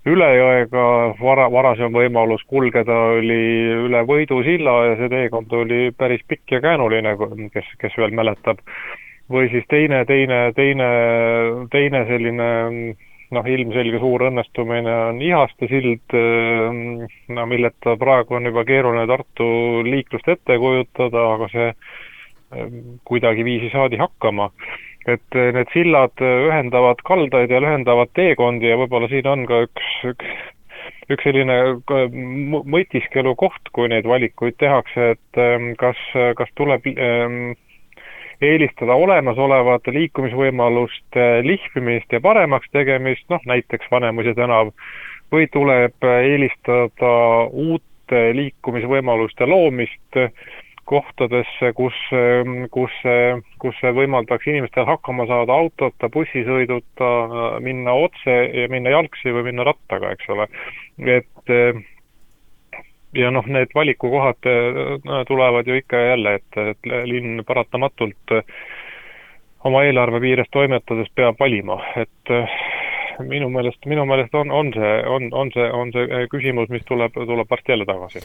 üle 0.08 0.28
jõega, 0.34 0.88
vara, 1.20 1.46
varasem 1.52 1.94
võimalus 1.94 2.42
kulgeda 2.50 2.96
oli 3.20 3.38
üle 3.86 4.02
Võidu 4.08 4.40
silla 4.42 4.74
ja 4.88 4.98
see 4.98 5.12
teekond 5.14 5.54
oli 5.60 5.92
päris 5.94 6.24
pikk 6.26 6.56
ja 6.56 6.60
käänuline, 6.64 7.14
kes, 7.54 7.70
kes 7.78 7.94
veel 8.02 8.18
mäletab 8.18 8.66
või 9.32 9.50
siis 9.52 9.64
teine, 9.68 10.04
teine, 10.08 10.40
teine, 10.56 10.88
teine 11.72 12.02
selline 12.08 12.48
noh, 13.34 13.48
ilmselge 13.54 14.00
suur 14.00 14.24
õnnestumine 14.30 14.94
on 15.10 15.22
Ihaste 15.22 15.68
sild, 15.68 16.16
no 17.28 17.46
milleta 17.50 17.96
praegu 18.00 18.38
on 18.38 18.48
juba 18.48 18.64
keeruline 18.68 19.06
Tartu 19.10 19.48
liiklust 19.86 20.28
ette 20.32 20.58
kujutada, 20.58 21.24
aga 21.36 21.48
see 21.52 21.72
kuidagiviisi 23.08 23.72
saadi 23.72 24.00
hakkama. 24.00 24.50
et 25.08 25.36
need 25.54 25.70
sillad 25.72 26.20
ühendavad 26.20 26.98
kaldaid 27.08 27.48
ja 27.50 27.62
lühendavad 27.64 28.10
teekondi 28.12 28.68
ja 28.68 28.76
võib-olla 28.76 29.08
siin 29.08 29.28
on 29.30 29.46
ka 29.48 29.62
üks, 29.64 29.86
üks 30.10 30.32
üks 31.08 31.24
selline 31.24 31.56
mõtiskelu 32.68 33.32
koht, 33.40 33.70
kui 33.72 33.88
neid 33.88 34.04
valikuid 34.04 34.58
tehakse, 34.60 35.14
et 35.14 35.40
kas, 35.80 36.02
kas 36.36 36.52
tuleb 36.60 36.84
eelistada 38.44 38.94
olemasolevate 38.94 39.92
liikumisvõimaluste 39.94 41.26
lihvimist 41.46 42.12
ja 42.12 42.20
paremaks 42.20 42.70
tegemist, 42.72 43.26
noh 43.32 43.42
näiteks 43.46 43.90
Vanemuise 43.90 44.34
tänav, 44.38 44.72
või 45.32 45.48
tuleb 45.52 46.06
eelistada 46.08 47.12
uute 47.50 48.22
liikumisvõimaluste 48.38 49.46
loomist 49.46 50.22
kohtadesse, 50.88 51.72
kus, 51.76 51.96
kus, 52.72 52.94
kus 53.60 53.76
see 53.82 53.92
võimaldaks 53.92 54.48
inimestel 54.48 54.86
hakkama 54.88 55.26
saada 55.28 55.52
autota, 55.52 56.08
bussisõiduta, 56.14 57.10
minna 57.60 57.92
otse 58.06 58.38
ja 58.62 58.70
minna 58.72 58.94
jalgsi 58.96 59.34
või 59.36 59.50
minna 59.50 59.68
rattaga, 59.68 60.14
eks 60.16 60.32
ole. 60.32 60.48
et 61.18 61.54
ja 63.14 63.30
noh, 63.30 63.46
need 63.46 63.72
valikukohad 63.74 64.46
äh, 64.46 65.24
tulevad 65.28 65.66
ju 65.66 65.78
ikka 65.80 65.96
ja 65.96 66.10
jälle, 66.10 66.34
et, 66.34 66.58
et 66.70 66.90
linn 67.04 67.44
paratamatult 67.46 68.34
äh, 68.36 68.42
oma 69.64 69.82
eelarve 69.84 70.20
piires 70.20 70.50
toimetades 70.52 71.08
peab 71.14 71.40
valima, 71.40 71.80
et 71.96 72.34
äh, 72.34 72.58
minu 73.24 73.48
meelest, 73.50 73.86
minu 73.86 74.04
meelest 74.06 74.34
on, 74.34 74.50
on 74.50 74.72
see, 74.74 74.94
on, 75.06 75.28
on 75.32 75.50
see, 75.54 75.70
on 75.72 75.92
see 75.92 76.26
küsimus, 76.30 76.68
mis 76.70 76.84
tuleb, 76.86 77.16
tuleb 77.16 77.50
varsti 77.50 77.72
jälle 77.72 77.88
tagasi. 77.88 78.22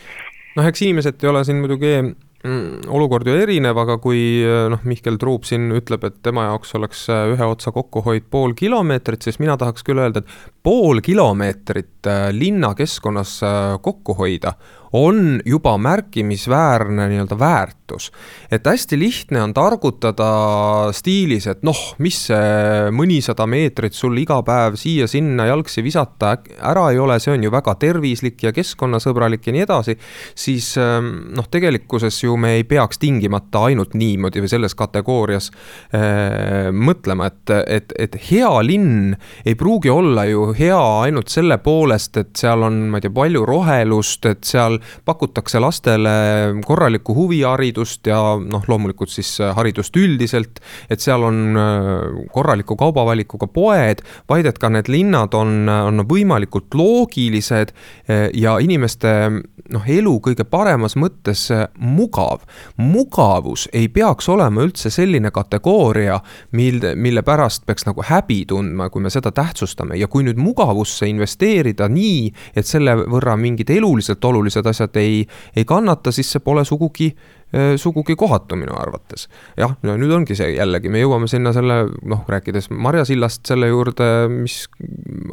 noh, 0.56 0.68
eks 0.68 0.82
inimesed 0.82 1.24
ei 1.24 1.30
ole 1.30 1.44
siin 1.44 1.64
muidugi 1.64 1.96
olukord 2.44 3.28
ju 3.28 3.38
erinev, 3.40 3.78
aga 3.80 3.96
kui 4.04 4.44
noh, 4.44 4.82
Mihkel 4.84 5.16
Truup 5.22 5.48
siin 5.48 5.70
ütleb, 5.78 6.04
et 6.10 6.18
tema 6.26 6.50
jaoks 6.50 6.76
oleks 6.76 7.06
ühe 7.10 7.48
otsa 7.48 7.72
kokkuhoid 7.72 8.28
pool 8.34 8.52
kilomeetrit, 8.58 9.24
siis 9.24 9.40
mina 9.40 9.56
tahaks 9.60 9.86
küll 9.88 10.02
öelda, 10.04 10.24
et 10.24 10.64
pool 10.64 11.00
kilomeetrit 11.06 12.10
linnakeskkonnas 12.36 13.38
kokku 13.86 14.18
hoida 14.20 14.58
on 14.94 15.42
juba 15.46 15.78
märkimisväärne 15.78 17.08
nii-öelda 17.10 17.40
väärtus. 17.40 18.12
et 18.52 18.66
hästi 18.66 19.00
lihtne 19.00 19.42
on 19.42 19.54
targutada 19.54 20.90
stiilis, 20.94 21.48
et 21.48 21.64
noh, 21.66 21.78
mis 21.98 22.18
see 22.30 22.92
mõnisada 22.94 23.46
meetrit 23.50 23.94
sul 23.94 24.18
iga 24.18 24.40
päev 24.46 24.78
siia-sinna 24.78 25.46
jalgsi 25.50 25.84
visata 25.84 26.36
ära 26.62 26.88
ei 26.92 27.00
ole, 27.02 27.20
see 27.20 27.34
on 27.34 27.44
ju 27.44 27.52
väga 27.54 27.76
tervislik 27.82 28.44
ja 28.44 28.54
keskkonnasõbralik 28.54 29.48
ja 29.48 29.56
nii 29.56 29.66
edasi, 29.66 29.98
siis 30.36 30.72
ähm, 30.82 31.10
noh, 31.38 31.50
tegelikkuses 31.50 32.22
ju 32.24 32.38
me 32.38 32.56
ei 32.60 32.64
peaks 32.64 33.02
tingimata 33.02 33.66
ainult 33.70 33.98
niimoodi 33.98 34.46
või 34.46 34.54
selles 34.54 34.78
kategoorias 34.78 35.50
äh, 35.94 36.70
mõtlema, 36.70 37.32
et, 37.34 37.56
et, 37.66 37.98
et 37.98 38.18
hea 38.30 38.54
linn 38.66 39.14
ei 39.46 39.58
pruugi 39.58 39.90
olla 39.94 40.26
ju 40.30 40.52
hea 40.58 40.80
ainult 41.04 41.34
selle 41.34 41.58
poolest, 41.66 42.18
et 42.22 42.34
seal 42.38 42.66
on, 42.70 42.84
ma 42.94 43.02
ei 43.02 43.08
tea, 43.08 43.14
palju 43.14 43.46
rohelust, 43.50 44.26
et 44.30 44.46
seal 44.48 44.80
pakutakse 45.06 45.60
lastele 45.60 46.14
korralikku 46.66 47.16
huviharidust 47.16 48.08
ja 48.08 48.20
noh, 48.40 48.64
loomulikult 48.68 49.12
siis 49.14 49.36
äh, 49.42 49.54
haridust 49.56 49.96
üldiselt, 49.98 50.62
et 50.90 51.04
seal 51.04 51.24
on 51.24 51.58
äh, 51.58 52.28
korraliku 52.34 52.78
kaubavalikuga 52.80 53.48
poed, 53.54 54.04
vaid 54.30 54.50
et 54.50 54.60
ka 54.60 54.72
need 54.74 54.90
linnad 54.92 55.36
on, 55.38 55.70
on 55.70 56.06
võimalikult 56.10 56.74
loogilised 56.78 57.74
äh, 57.74 58.30
ja 58.34 58.58
inimeste 58.64 59.14
noh, 59.74 59.88
elu 59.88 60.18
kõige 60.24 60.46
paremas 60.50 60.98
mõttes 61.00 61.48
mugav. 61.80 62.44
mugavus 62.78 63.68
ei 63.74 63.88
peaks 63.88 64.30
olema 64.30 64.64
üldse 64.66 64.90
selline 64.94 65.32
kategooria, 65.32 66.20
mil, 66.52 66.82
mille 66.96 67.24
pärast 67.24 67.66
peaks 67.66 67.88
nagu 67.88 68.04
häbi 68.06 68.44
tundma, 68.50 68.90
kui 68.90 69.02
me 69.02 69.12
seda 69.14 69.32
tähtsustame 69.32 69.98
ja 70.00 70.08
kui 70.08 70.26
nüüd 70.26 70.40
mugavusse 70.42 71.08
investeerida 71.10 71.88
nii, 71.90 72.34
et 72.56 72.68
selle 72.68 72.96
võrra 73.10 73.36
mingid 73.40 73.70
eluliselt 73.74 74.24
olulised 74.26 74.66
asjad 74.68 74.73
ei, 74.96 75.26
ei 75.56 75.66
kannata, 75.66 76.12
siis 76.12 76.32
see 76.32 76.44
pole 76.44 76.66
sugugi 76.66 77.12
sugugi 77.78 78.16
kohatu 78.18 78.58
minu 78.58 78.74
arvates. 78.80 79.28
jah, 79.58 79.76
no 79.86 79.98
nüüd 80.00 80.12
ongi 80.16 80.36
see 80.38 80.56
jällegi, 80.56 80.90
me 80.90 81.04
jõuame 81.04 81.28
sinna 81.30 81.54
selle 81.54 81.84
noh, 82.10 82.24
rääkides 82.30 82.70
Marjasillast 82.74 83.46
selle 83.48 83.70
juurde, 83.70 84.08
mis 84.32 84.64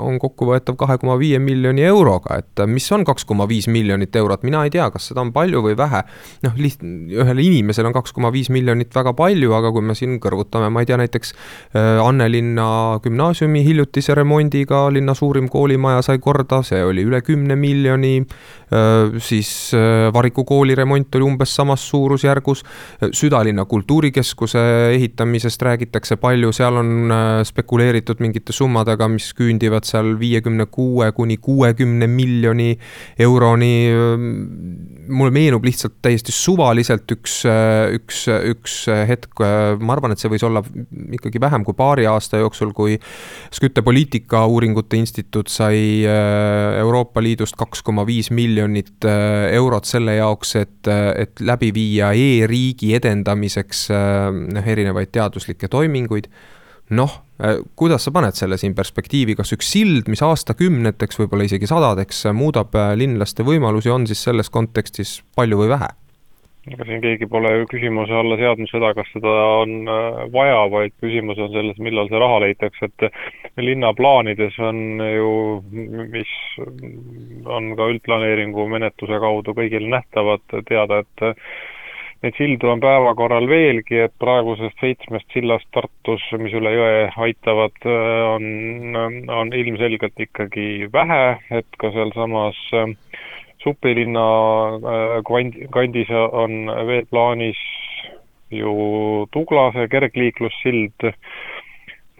on 0.00 0.18
kokkuvõetav 0.20 0.76
kahe 0.80 0.98
koma 1.00 1.16
viie 1.20 1.40
miljoni 1.42 1.84
euroga, 1.88 2.40
et 2.42 2.64
mis 2.68 2.86
on 2.92 3.04
kaks 3.08 3.24
koma 3.28 3.46
viis 3.50 3.68
miljonit 3.72 4.16
eurot, 4.16 4.44
mina 4.46 4.64
ei 4.66 4.72
tea, 4.74 4.90
kas 4.92 5.10
seda 5.10 5.24
on 5.24 5.32
palju 5.32 5.62
või 5.64 5.76
vähe. 5.78 6.02
noh, 6.44 6.56
liht-, 6.60 6.84
ühele 6.84 7.44
inimesele 7.44 7.90
on 7.90 7.96
kaks 7.96 8.12
koma 8.16 8.32
viis 8.34 8.50
miljonit 8.52 8.94
väga 8.94 9.14
palju, 9.16 9.54
aga 9.56 9.72
kui 9.74 9.84
me 9.84 9.96
siin 9.98 10.18
kõrvutame, 10.22 10.70
ma 10.72 10.84
ei 10.84 10.90
tea, 10.90 10.98
näiteks 11.00 11.34
Annelinna 12.04 13.00
gümnaasiumi 13.04 13.64
hiljutise 13.64 14.14
remondiga, 14.18 14.86
linna 14.92 15.14
suurim 15.16 15.48
koolimaja 15.48 16.02
sai 16.04 16.20
korda, 16.22 16.60
see 16.66 16.82
oli 16.84 17.04
üle 17.08 17.22
kümne 17.24 17.56
miljoni, 17.56 18.20
siis 19.24 19.50
Variku 20.14 20.44
kooli 20.46 20.76
remont 20.78 21.16
oli 21.18 21.26
umbes 21.26 21.54
samas 21.56 21.82
suurusjärgus, 22.10 22.64
südalinna 23.12 23.64
kultuurikeskuse 23.64 24.60
ehitamisest 24.94 25.62
räägitakse 25.62 26.16
palju, 26.20 26.52
seal 26.52 26.76
on 26.80 27.12
spekuleeritud 27.46 28.20
mingite 28.20 28.52
summadega, 28.52 29.08
mis 29.08 29.30
küündivad 29.38 29.86
seal 29.86 30.16
viiekümne 30.18 30.66
kuue 30.70 31.10
kuni 31.12 31.36
kuuekümne 31.36 32.06
miljoni 32.06 32.78
euroni. 33.18 33.70
mulle 35.10 35.30
meenub 35.30 35.64
lihtsalt 35.64 35.96
täiesti 36.02 36.32
suvaliselt 36.32 37.10
üks, 37.10 37.40
üks, 37.96 38.26
üks 38.28 38.74
hetk, 39.08 39.40
ma 39.80 39.94
arvan, 39.96 40.12
et 40.14 40.22
see 40.22 40.30
võis 40.30 40.44
olla 40.46 40.62
ikkagi 41.12 41.40
vähem 41.40 41.64
kui 41.66 41.74
paari 41.74 42.06
aasta 42.06 42.38
jooksul, 42.38 42.72
kui 42.72 42.98
Skytte 43.50 43.82
poliitikauuringute 43.82 44.96
instituut 44.96 45.50
sai 45.50 46.04
Euroopa 46.06 47.22
Liidust 47.22 47.58
kaks 47.58 47.82
koma 47.82 48.06
viis 48.06 48.30
miljonit 48.30 49.06
eurot 49.06 49.88
selle 49.88 50.14
jaoks, 50.20 50.54
et, 50.60 50.90
et 51.18 51.42
läbi 51.42 51.72
viia 51.74 51.99
e-riigi 52.08 52.94
edendamiseks 52.96 53.88
noh, 53.90 54.72
erinevaid 54.72 55.12
teaduslikke 55.12 55.68
toiminguid 55.68 56.30
noh, 56.96 57.12
kuidas 57.78 58.04
sa 58.06 58.12
paned 58.14 58.36
selle 58.36 58.58
siin 58.60 58.74
perspektiivi, 58.74 59.36
kas 59.38 59.54
üks 59.54 59.70
sild, 59.76 60.10
mis 60.10 60.22
aastakümneteks, 60.26 61.20
võib-olla 61.20 61.46
isegi 61.46 61.68
sadadeks 61.70 62.26
muudab 62.36 62.74
linlaste 62.98 63.46
võimalusi, 63.46 63.92
on 63.94 64.08
siis 64.10 64.22
selles 64.26 64.50
kontekstis 64.50 65.20
palju 65.38 65.62
või 65.62 65.74
vähe? 65.76 65.92
ega 66.68 66.84
siin 66.84 67.00
keegi 67.00 67.24
pole 67.30 67.50
ju 67.54 67.68
küsimuse 67.70 68.12
alla 68.14 68.36
seadnud 68.36 68.68
seda, 68.68 68.90
kas 68.94 69.08
seda 69.14 69.30
on 69.62 69.88
vaja, 70.34 70.58
vaid 70.70 70.92
küsimus 71.00 71.40
on 71.40 71.48
selles, 71.54 71.78
millal 71.80 72.10
see 72.10 72.20
raha 72.20 72.42
leitakse, 72.44 72.90
et 72.90 73.64
linna 73.64 73.94
plaanides 73.96 74.58
on 74.68 75.00
ju, 75.00 75.30
mis 76.12 76.34
on 77.48 77.72
ka 77.78 77.88
üldplaneeringu 77.94 78.68
menetluse 78.74 79.22
kaudu 79.24 79.56
kõigile 79.56 79.88
nähtavad, 79.96 80.44
teada, 80.68 81.00
et 81.00 81.24
Neid 82.20 82.36
sildu 82.36 82.68
on 82.68 82.82
päevakorral 82.84 83.46
veelgi, 83.48 83.96
et 84.04 84.12
praegusest 84.20 84.82
seitsmest 84.82 85.24
sillast 85.32 85.64
Tartus, 85.72 86.26
mis 86.42 86.52
üle 86.52 86.72
jõe 86.74 87.06
aitavad, 87.26 87.78
on, 87.88 88.98
on 89.32 89.52
ilmselgelt 89.56 90.20
ikkagi 90.20 90.90
vähe, 90.92 91.22
et 91.62 91.78
ka 91.80 91.88
sealsamas 91.94 92.60
supilinna 93.64 94.26
kand-, 95.30 95.56
kandis 95.72 96.12
on 96.12 96.68
veel 96.90 97.08
plaanis 97.08 97.64
ju 98.52 98.74
Tuglase 99.32 99.88
kergliiklussild, 99.88 101.08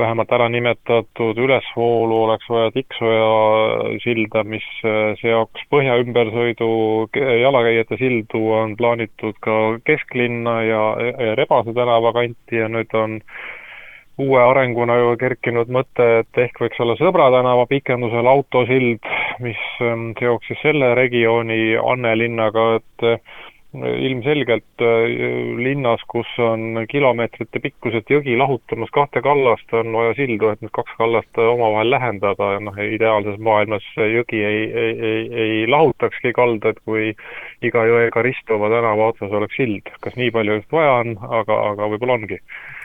vähemalt 0.00 0.33
ära 0.33 0.49
nimetatud 0.49 1.38
ülesvoolu 1.38 2.23
oleks 2.25 2.49
vaja 2.50 2.73
Tiksoja 2.75 4.00
silda, 4.02 4.45
mis 4.45 4.66
seoks 5.21 5.69
põhja 5.73 5.99
ümbersõidu 6.02 6.71
jalakäijate 7.45 8.00
sildu, 8.00 8.42
on 8.59 8.76
plaanitud 8.80 9.38
ka 9.45 9.57
kesklinna 9.87 10.61
ja, 10.66 10.85
ja 11.11 11.35
Rebase 11.38 11.76
tänava 11.76 12.12
kanti 12.16 12.62
ja 12.62 12.69
nüüd 12.73 12.95
on 12.97 13.21
uue 14.21 14.40
arenguna 14.42 14.97
ju 14.99 15.14
kerkinud 15.21 15.71
mõte, 15.73 16.07
et 16.21 16.40
ehk 16.45 16.59
võiks 16.61 16.80
olla 16.83 16.97
Sõbra 16.99 17.30
tänava 17.33 17.64
pikendusel 17.71 18.28
autosild, 18.28 19.07
mis 19.40 19.61
seoks 20.21 20.50
siis 20.50 20.61
selle 20.64 20.92
regiooni 20.99 21.76
Anne 21.80 22.16
linnaga, 22.19 22.66
et 22.80 23.07
ilmselgelt 23.74 24.82
äh, 24.82 25.04
linnas, 25.62 26.02
kus 26.10 26.26
on 26.42 26.82
kilomeetrite 26.90 27.60
pikkused 27.62 28.10
jõgi 28.10 28.34
lahutamas 28.38 28.90
kahte 28.94 29.22
kallast, 29.22 29.70
on 29.78 29.92
vaja 29.94 30.16
sildu, 30.18 30.50
et 30.50 30.64
need 30.64 30.72
kaks 30.74 30.96
kallast 30.98 31.38
omavahel 31.38 31.92
lähendada 31.94 32.50
ja 32.56 32.64
noh, 32.66 32.80
ideaalses 32.82 33.38
maailmas 33.38 33.86
jõgi 33.94 34.42
ei, 34.42 34.64
ei, 34.82 34.96
ei, 35.10 35.22
ei 35.44 35.62
lahutakski 35.70 36.34
kaldaid, 36.34 36.82
kui 36.84 37.12
iga 37.62 37.86
jõega 37.86 38.26
ristuva 38.26 38.72
tänava 38.74 39.12
otsas 39.14 39.38
oleks 39.38 39.60
sild. 39.60 39.94
kas 40.00 40.18
nii 40.18 40.34
palju 40.34 40.58
just 40.58 40.74
vaja 40.74 40.98
on, 41.04 41.14
aga, 41.40 41.62
aga 41.70 41.90
võib-olla 41.94 42.18
ongi 42.18 42.40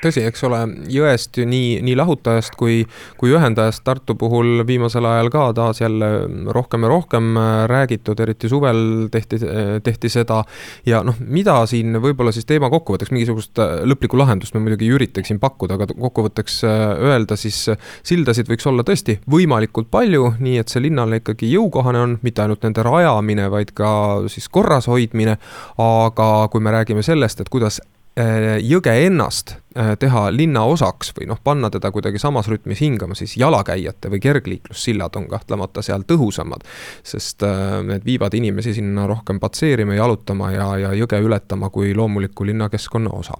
tõsi, 0.05 0.23
eks 0.27 0.43
ole, 0.45 0.59
jõest 0.91 1.37
ju 1.39 1.45
nii, 1.49 1.79
nii 1.85 1.95
lahutajast 1.97 2.55
kui, 2.59 2.83
kui 3.19 3.33
ühendajast 3.33 3.83
Tartu 3.85 4.15
puhul 4.19 4.63
viimasel 4.67 5.05
ajal 5.07 5.31
ka 5.33 5.47
taas 5.57 5.81
jälle 5.81 6.09
rohkem 6.53 6.85
ja 6.85 6.91
rohkem 6.91 7.31
äh, 7.37 7.65
räägitud, 7.71 8.19
eriti 8.21 8.49
suvel 8.51 9.09
tehti, 9.11 9.39
tehti 9.83 10.09
seda. 10.11 10.43
Ja 10.85 11.01
noh, 11.05 11.17
mida 11.19 11.57
siin 11.69 11.97
võib-olla 12.01 12.33
siis 12.35 12.47
teema 12.49 12.69
kokkuvõtteks, 12.73 13.13
mingisugust 13.15 13.61
äh, 13.63 13.77
lõplikku 13.87 14.19
lahendust 14.19 14.55
me 14.55 14.63
muidugi 14.65 14.89
ei 14.89 14.95
üritaks 14.97 15.31
siin 15.31 15.41
pakkuda, 15.43 15.79
aga 15.79 15.89
kokkuvõtteks 15.93 16.59
äh, 16.67 16.85
öelda, 17.11 17.39
siis 17.39 17.65
sildasid 18.05 18.49
võiks 18.51 18.67
olla 18.69 18.85
tõesti 18.87 19.19
võimalikult 19.31 19.91
palju, 19.93 20.35
nii 20.39 20.59
et 20.61 20.71
see 20.71 20.85
linnale 20.87 21.21
ikkagi 21.21 21.51
jõukohane 21.53 22.03
on, 22.03 22.19
mitte 22.25 22.45
ainult 22.45 22.65
nende 22.67 22.85
rajamine, 22.85 23.49
vaid 23.53 23.75
ka 23.77 23.89
siis 24.31 24.49
korras 24.49 24.89
hoidmine. 24.91 25.37
aga 25.81 26.47
kui 26.51 26.61
me 26.61 26.71
räägime 26.71 27.03
sellest, 27.03 27.39
et 27.41 27.49
kuidas 27.49 27.79
Äh, 27.79 27.94
jõge 28.63 28.93
ennast 29.05 29.57
äh, 29.75 29.97
teha 29.99 30.29
linna 30.31 30.63
osaks 30.71 31.11
või 31.17 31.27
noh, 31.27 31.39
panna 31.43 31.67
teda 31.69 31.91
kuidagi 31.91 32.19
samas 32.19 32.47
rütmis 32.47 32.79
hingama, 32.79 33.15
siis 33.15 33.35
jalakäijate 33.37 34.09
või 34.13 34.21
kergliiklussillad 34.23 35.17
on 35.19 35.27
kahtlemata 35.27 35.81
seal 35.83 36.05
tõhusamad. 36.07 36.63
sest 37.03 37.43
äh, 37.43 37.81
need 37.83 38.05
viivad 38.05 38.33
inimesi 38.33 38.73
sinna 38.73 39.07
rohkem 39.07 39.39
patseerima, 39.39 39.97
jalutama 39.99 40.51
ja, 40.51 40.69
ja 40.77 40.93
jõge 40.95 41.19
ületama 41.19 41.69
kui 41.69 41.95
loomuliku 41.95 42.45
linnakeskkonna 42.45 43.09
osa. 43.11 43.35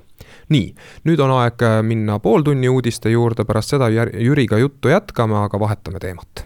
nii, 0.50 0.74
nüüd 1.04 1.20
on 1.20 1.32
aeg 1.40 1.64
minna 1.82 2.20
pooltunni 2.20 2.70
uudiste 2.70 3.10
juurde, 3.10 3.46
pärast 3.46 3.70
seda 3.70 3.90
Jüriga 3.90 4.58
juttu 4.58 4.92
jätkame, 4.92 5.40
aga 5.46 5.60
vahetame 5.60 6.00
teemat 6.00 6.46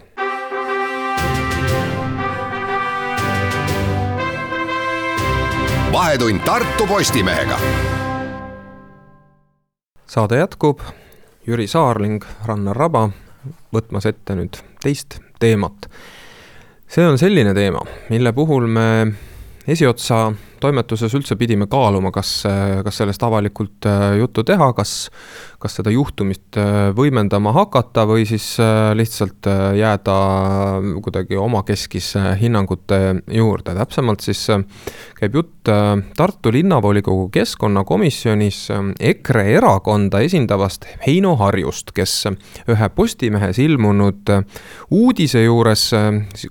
vahetund 5.92 6.40
Tartu 6.46 6.86
Postimehega 6.86 7.58
saade 10.10 10.38
jätkub, 10.38 10.80
Jüri 11.46 11.66
Saarling, 11.70 12.24
Rannar 12.44 12.76
Raba, 12.76 13.04
võtmas 13.70 14.08
ette 14.10 14.34
nüüd 14.34 14.56
teist 14.82 15.20
teemat. 15.38 15.86
see 16.90 17.06
on 17.06 17.18
selline 17.18 17.54
teema, 17.54 17.84
mille 18.10 18.32
puhul 18.34 18.66
me 18.66 19.06
esiotsa 19.66 20.32
toimetuses 20.60 21.14
üldse 21.16 21.36
pidime 21.40 21.66
kaaluma, 21.70 22.12
kas, 22.14 22.32
kas 22.84 23.00
sellest 23.00 23.22
avalikult 23.24 23.86
äh, 23.88 24.16
juttu 24.20 24.44
teha, 24.46 24.70
kas, 24.76 25.10
kas 25.60 25.78
seda 25.78 25.92
juhtumit 25.94 26.58
äh, 26.60 26.90
võimendama 26.96 27.52
hakata 27.56 28.06
või 28.08 28.26
siis 28.28 28.52
äh, 28.62 28.92
lihtsalt 28.98 29.48
jääda 29.76 30.16
kuidagi 31.04 31.38
omakeskis 31.40 32.12
hinnangute 32.40 33.00
juurde, 33.32 33.74
täpsemalt 33.78 34.24
siis 34.24 34.46
käib 35.18 35.40
jutt 35.40 35.48
Tartu 36.16 36.48
linnavolikogu 36.54 37.26
keskkonnakomisjonis 37.34 38.62
EKRE 39.10 39.42
erakonda 39.58 40.22
esindavast 40.24 40.86
Heino 41.04 41.34
Harjust, 41.36 41.92
kes 41.94 42.14
ühe 42.72 42.88
Postimehes 42.96 43.60
ilmunud 43.60 44.32
uudise 44.96 45.44
juures, 45.44 45.84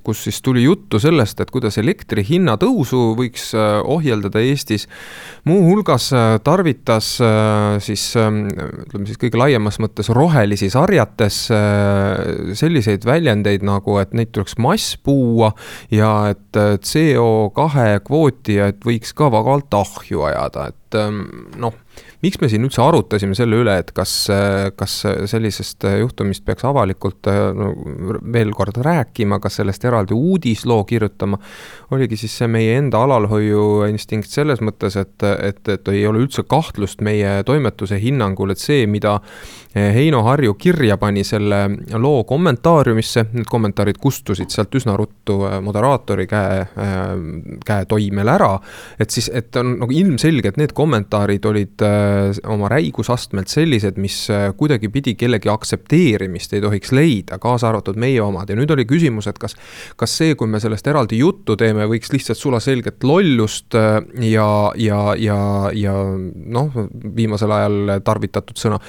kus 0.05 0.21
siis 0.27 0.39
tuli 0.45 0.63
juttu 0.67 1.01
sellest, 1.01 1.41
et 1.41 1.51
kuidas 1.51 1.79
elektri 1.81 2.23
hinna 2.29 2.55
tõusu 2.61 3.01
võiks 3.17 3.49
ohjeldada 3.57 3.98
Eestis. 4.43 4.87
muuhulgas 5.47 6.11
äh, 6.13 6.39
tarvitas 6.43 7.17
äh, 7.21 7.79
siis 7.83 8.15
ähm, 8.19 8.45
ütleme 8.85 9.07
siis 9.09 9.19
kõige 9.21 9.39
laiemas 9.39 9.79
mõttes 9.79 10.11
rohelisi 10.13 10.69
sarjates 10.73 11.41
äh, 11.55 12.53
selliseid 12.53 13.05
väljendeid 13.05 13.65
nagu, 13.67 13.97
et 14.01 14.13
neid 14.13 14.33
tuleks 14.35 14.57
masspuua 14.61 15.53
ja 15.91 16.13
et 16.33 16.59
CO2 16.59 17.99
kvooti, 18.05 18.59
et 18.63 18.83
võiks 18.85 19.13
ka 19.15 19.29
vabalt 19.31 19.73
ahju 19.73 20.25
ajada, 20.29 20.69
et 20.73 20.99
ähm, 20.99 21.23
noh 21.59 21.75
miks 22.23 22.41
me 22.41 22.49
siin 22.51 22.65
üldse 22.67 22.81
arutasime 22.83 23.37
selle 23.37 23.61
üle, 23.61 23.77
et 23.83 23.91
kas, 23.95 24.13
kas 24.79 24.95
sellisest 25.29 25.85
juhtumist 25.99 26.45
peaks 26.47 26.65
avalikult 26.67 27.29
no, 27.55 27.69
veel 28.33 28.55
kord 28.57 28.81
rääkima, 28.85 29.41
kas 29.43 29.59
sellest 29.59 29.85
eraldi 29.85 30.17
uudisloo 30.17 30.81
kirjutama, 30.89 31.39
oligi 31.93 32.17
siis 32.19 32.39
see 32.41 32.49
meie 32.51 32.77
enda 32.79 33.03
alalhoiu 33.05 33.67
tapjainstinkt 33.89 34.29
selles 34.29 34.61
mõttes, 34.61 34.95
et, 34.99 35.23
et, 35.23 35.61
et 35.67 35.87
ei 35.91 36.05
ole 36.07 36.23
üldse 36.23 36.43
kahtlust 36.47 37.01
meie 37.01 37.43
toimetuse 37.45 37.99
hinnangul, 37.99 38.51
et 38.53 38.59
see, 38.61 38.85
mida 38.87 39.19
Heino 39.93 40.21
Harju 40.25 40.53
kirja 40.59 40.97
pani 40.97 41.23
selle 41.27 41.61
loo 41.99 42.23
kommentaariumisse, 42.27 43.25
need 43.33 43.47
kommentaarid 43.49 43.99
kustusid 44.01 44.51
sealt 44.53 44.75
üsna 44.75 44.95
ruttu 44.99 45.39
moderaatori 45.63 46.27
käe, 46.29 46.65
käe 47.65 47.85
toimel 47.89 48.31
ära. 48.35 48.51
et 48.99 49.09
siis, 49.09 49.29
et 49.33 49.55
on 49.59 49.75
nagu 49.79 49.93
ilmselge, 49.93 50.49
et 50.49 50.57
need 50.57 50.73
kommentaarid 50.75 51.45
olid 51.45 51.83
oma 52.47 52.69
räigusastmelt 52.71 53.47
sellised, 53.51 53.97
mis 54.01 54.27
kuidagipidi 54.57 55.15
kellegi 55.19 55.49
aktsepteerimist 55.49 56.53
ei 56.53 56.61
tohiks 56.61 56.91
leida, 56.95 57.39
kaasa 57.41 57.69
arvatud 57.69 57.99
meie 57.99 58.21
omad 58.21 58.49
ja 58.49 58.57
nüüd 58.59 58.71
oli 58.73 58.85
küsimus, 58.89 59.29
et 59.29 59.39
kas, 59.41 59.55
kas 59.99 60.17
see, 60.21 60.35
kui 60.39 60.49
me 60.49 60.61
sellest 60.61 60.87
eraldi 60.87 61.19
juttu 61.21 61.55
teeme, 61.59 61.87
võiks 61.89 62.13
lihtsalt 62.13 62.39
sulaselgelt 62.39 63.03
lollust 63.03 63.75
ja, 63.75 64.49
ja, 64.75 65.01
ja, 65.17 65.39
ja 65.73 65.95
noh, 66.59 66.79
viimasel 67.15 67.53
ajal 67.55 67.95
tarvitatud 68.05 68.59
sõna 68.59 68.79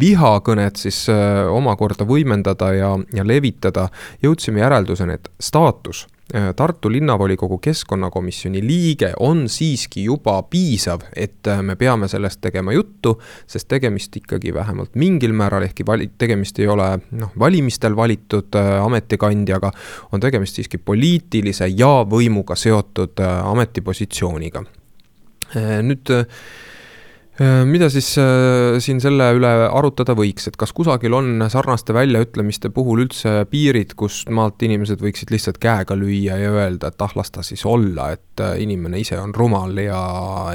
viha 0.00 0.37
vihakõnet 0.38 0.76
siis 0.76 1.08
äh, 1.08 1.46
omakorda 1.50 2.06
võimendada 2.06 2.72
ja, 2.74 2.98
ja 3.14 3.24
levitada, 3.26 3.88
jõudsime 4.22 4.60
järelduseni, 4.60 5.14
et 5.14 5.28
staatus 5.40 6.06
äh, 6.34 6.54
Tartu 6.56 6.90
linnavolikogu 6.90 7.58
keskkonnakomisjoni 7.58 8.62
liige 8.62 9.12
on 9.18 9.48
siiski 9.48 10.04
juba 10.04 10.42
piisav, 10.42 11.02
et 11.16 11.46
äh, 11.46 11.62
me 11.62 11.76
peame 11.76 12.08
sellest 12.08 12.40
tegema 12.40 12.72
juttu, 12.72 13.18
sest 13.46 13.68
tegemist 13.68 14.16
ikkagi 14.16 14.54
vähemalt 14.54 14.94
mingil 14.94 15.32
määral, 15.32 15.62
ehkki 15.66 15.84
vali-, 15.86 16.10
tegemist 16.18 16.58
ei 16.58 16.68
ole 16.68 16.98
noh, 17.10 17.32
valimistel 17.38 17.96
valitud 17.96 18.54
ametikandjaga, 18.84 19.72
on 20.12 20.20
tegemist 20.20 20.56
siiski 20.56 20.78
poliitilise 20.78 21.68
ja 21.74 22.04
võimuga 22.08 22.56
seotud 22.56 23.18
ametipositsiooniga. 23.24 24.64
nüüd 25.58 26.10
mida 27.38 27.86
siis 27.92 28.10
äh, 28.18 28.78
siin 28.82 28.98
selle 29.02 29.28
üle 29.36 29.50
arutada 29.68 30.16
võiks, 30.18 30.48
et 30.50 30.56
kas 30.58 30.72
kusagil 30.74 31.14
on 31.14 31.44
sarnaste 31.52 31.94
väljaütlemiste 31.94 32.72
puhul 32.74 33.04
üldse 33.04 33.44
piirid, 33.50 33.94
kust 33.98 34.30
maalt 34.34 34.62
inimesed 34.66 34.98
võiksid 35.02 35.30
lihtsalt 35.30 35.60
käega 35.62 35.94
lüüa 35.98 36.38
ja 36.40 36.50
öelda, 36.50 36.90
et 36.90 37.06
ah, 37.06 37.14
las 37.18 37.30
ta 37.34 37.44
siis 37.46 37.62
olla, 37.68 38.10
et 38.16 38.42
äh, 38.42 38.56
inimene 38.64 38.98
ise 39.04 39.20
on 39.22 39.34
rumal 39.36 39.78
ja, 39.78 40.02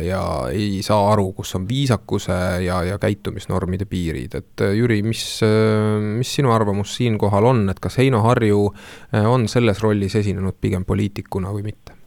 ja 0.04 0.22
ei 0.52 0.84
saa 0.84 1.14
aru, 1.14 1.30
kus 1.38 1.56
on 1.56 1.70
viisakuse 1.70 2.40
ja, 2.66 2.84
ja 2.90 3.00
käitumisnormide 3.00 3.88
piirid, 3.88 4.36
et 4.42 4.68
Jüri, 4.76 5.00
mis, 5.08 5.24
mis 6.20 6.36
sinu 6.36 6.52
arvamus 6.52 6.98
siinkohal 7.00 7.48
on, 7.54 7.66
et 7.72 7.80
kas 7.84 8.00
Heino 8.02 8.24
Harju 8.28 8.68
on 9.24 9.48
selles 9.52 9.80
rollis 9.84 10.20
esinenud 10.20 10.60
pigem 10.60 10.84
poliitikuna 10.88 11.56
või 11.56 11.70
mitte? 11.72 12.03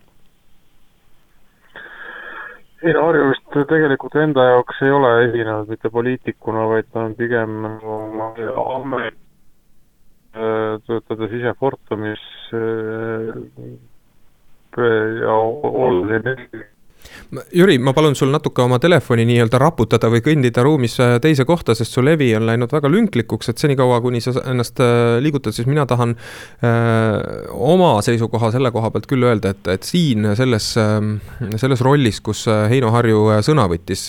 Eino 2.85 3.07
Harju 3.07 3.29
vist 3.31 3.55
tegelikult 3.71 4.17
enda 4.21 4.43
jaoks 4.51 4.83
ei 4.85 4.91
ole 4.93 5.11
esinenud 5.29 5.71
mitte 5.73 5.89
poliitikuna, 5.93 6.67
vaid 6.69 6.91
ta 6.93 7.07
on 7.07 7.15
pigem 7.17 7.55
nagu 7.65 8.01
amet, 8.77 9.17
äh, 10.37 10.77
töötades 10.85 11.33
ise 11.39 11.55
Fortumis 11.61 12.25
äh, 12.53 13.31
ja 14.77 15.37
olles 15.41 16.27
Jüri, 17.53 17.79
ma 17.83 17.91
palun 17.93 18.15
sul 18.15 18.31
natuke 18.31 18.63
oma 18.63 18.79
telefoni 18.79 19.25
nii-öelda 19.27 19.59
raputada 19.59 20.07
või 20.13 20.21
kõndida 20.23 20.63
ruumis 20.63 20.95
äh, 21.03 21.17
teise 21.23 21.43
kohta, 21.49 21.75
sest 21.75 21.97
su 21.97 22.03
levi 22.05 22.29
on 22.39 22.45
läinud 22.47 22.71
väga 22.71 22.91
lünklikuks, 22.93 23.51
et 23.51 23.59
senikaua, 23.59 23.99
kuni 24.05 24.21
sa 24.23 24.35
ennast 24.45 24.79
äh, 24.85 25.17
liigutad, 25.23 25.55
siis 25.57 25.67
mina 25.67 25.83
tahan 25.91 26.15
öö, 26.15 26.69
äh, 26.71 27.49
oma 27.51 27.97
seisukoha 28.07 28.53
selle 28.55 28.71
koha 28.75 28.93
pealt 28.95 29.09
küll 29.11 29.27
öelda, 29.27 29.51
et, 29.57 29.71
et 29.75 29.87
siin 29.87 30.29
selles, 30.39 30.69
selles 31.61 31.83
rollis, 31.83 32.21
kus 32.25 32.45
Heino 32.71 32.93
Harju 32.95 33.41
sõna 33.45 33.67
võttis 33.71 34.07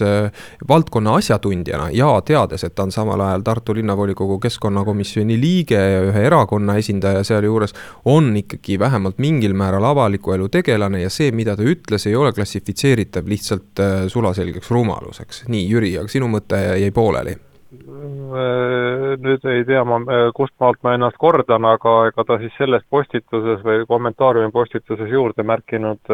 valdkonna 0.69 1.15
asjatundjana 1.17 1.89
ja 1.95 2.09
teades, 2.25 2.63
et 2.67 2.75
ta 2.77 2.85
on 2.85 2.93
samal 2.93 3.21
ajal 3.25 3.45
Tartu 3.47 3.75
linnavolikogu 3.77 4.37
keskkonnakomisjoni 4.43 5.39
liige 5.41 5.79
ja 5.79 6.03
ühe 6.09 6.25
erakonna 6.29 6.77
esindaja 6.77 7.23
sealjuures, 7.27 7.73
on 8.05 8.29
ikkagi 8.43 8.77
vähemalt 8.79 9.17
mingil 9.23 9.57
määral 9.57 9.85
avaliku 9.89 10.35
elu 10.37 10.49
tegelane 10.53 11.01
ja 11.01 11.11
see, 11.13 11.31
mida 11.35 11.57
ta 11.57 11.65
ütles, 11.65 12.07
ei 12.09 12.15
ole 12.17 12.33
klassifitseeritud 12.35 12.86
viitab 12.95 13.27
lihtsalt 13.27 13.79
äh, 13.79 14.05
sulaselgeks 14.11 14.71
rumaluseks. 14.71 15.43
nii, 15.51 15.67
Jüri, 15.69 15.97
aga 15.99 16.07
sinu 16.11 16.29
mõte 16.31 16.59
jäi 16.81 16.91
pooleli? 16.95 17.35
Äh, 17.67 19.15
nüüd 19.23 19.43
ei 19.51 19.65
tea 19.67 19.83
ma, 19.87 19.99
äh, 19.99 20.27
kust 20.35 20.53
maalt 20.61 20.79
ma 20.83 20.93
ennast 20.95 21.17
kordan, 21.19 21.65
aga 21.67 21.95
ega 22.11 22.25
ta 22.27 22.37
siis 22.41 22.55
selles 22.59 22.85
postituses 22.89 23.63
või 23.65 23.85
kommentaariumi 23.89 24.53
postituses 24.55 25.11
juurde 25.11 25.43
märkinud 25.43 26.13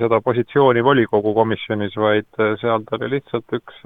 seda 0.00 0.20
positsiooni 0.24 0.82
volikogu 0.84 1.34
komisjonis, 1.34 1.96
vaid 1.96 2.42
seal 2.60 2.86
ta 2.88 2.98
oli 2.98 3.16
lihtsalt 3.16 3.58
üks 3.60 3.84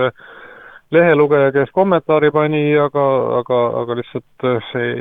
lehelugeja, 0.95 1.51
kes 1.53 1.71
kommentaari 1.75 2.31
pani, 2.31 2.61
aga, 2.79 3.05
aga, 3.41 3.59
aga 3.81 3.97
lihtsalt 3.99 4.47
äh, 4.47 4.69
see 4.71 4.93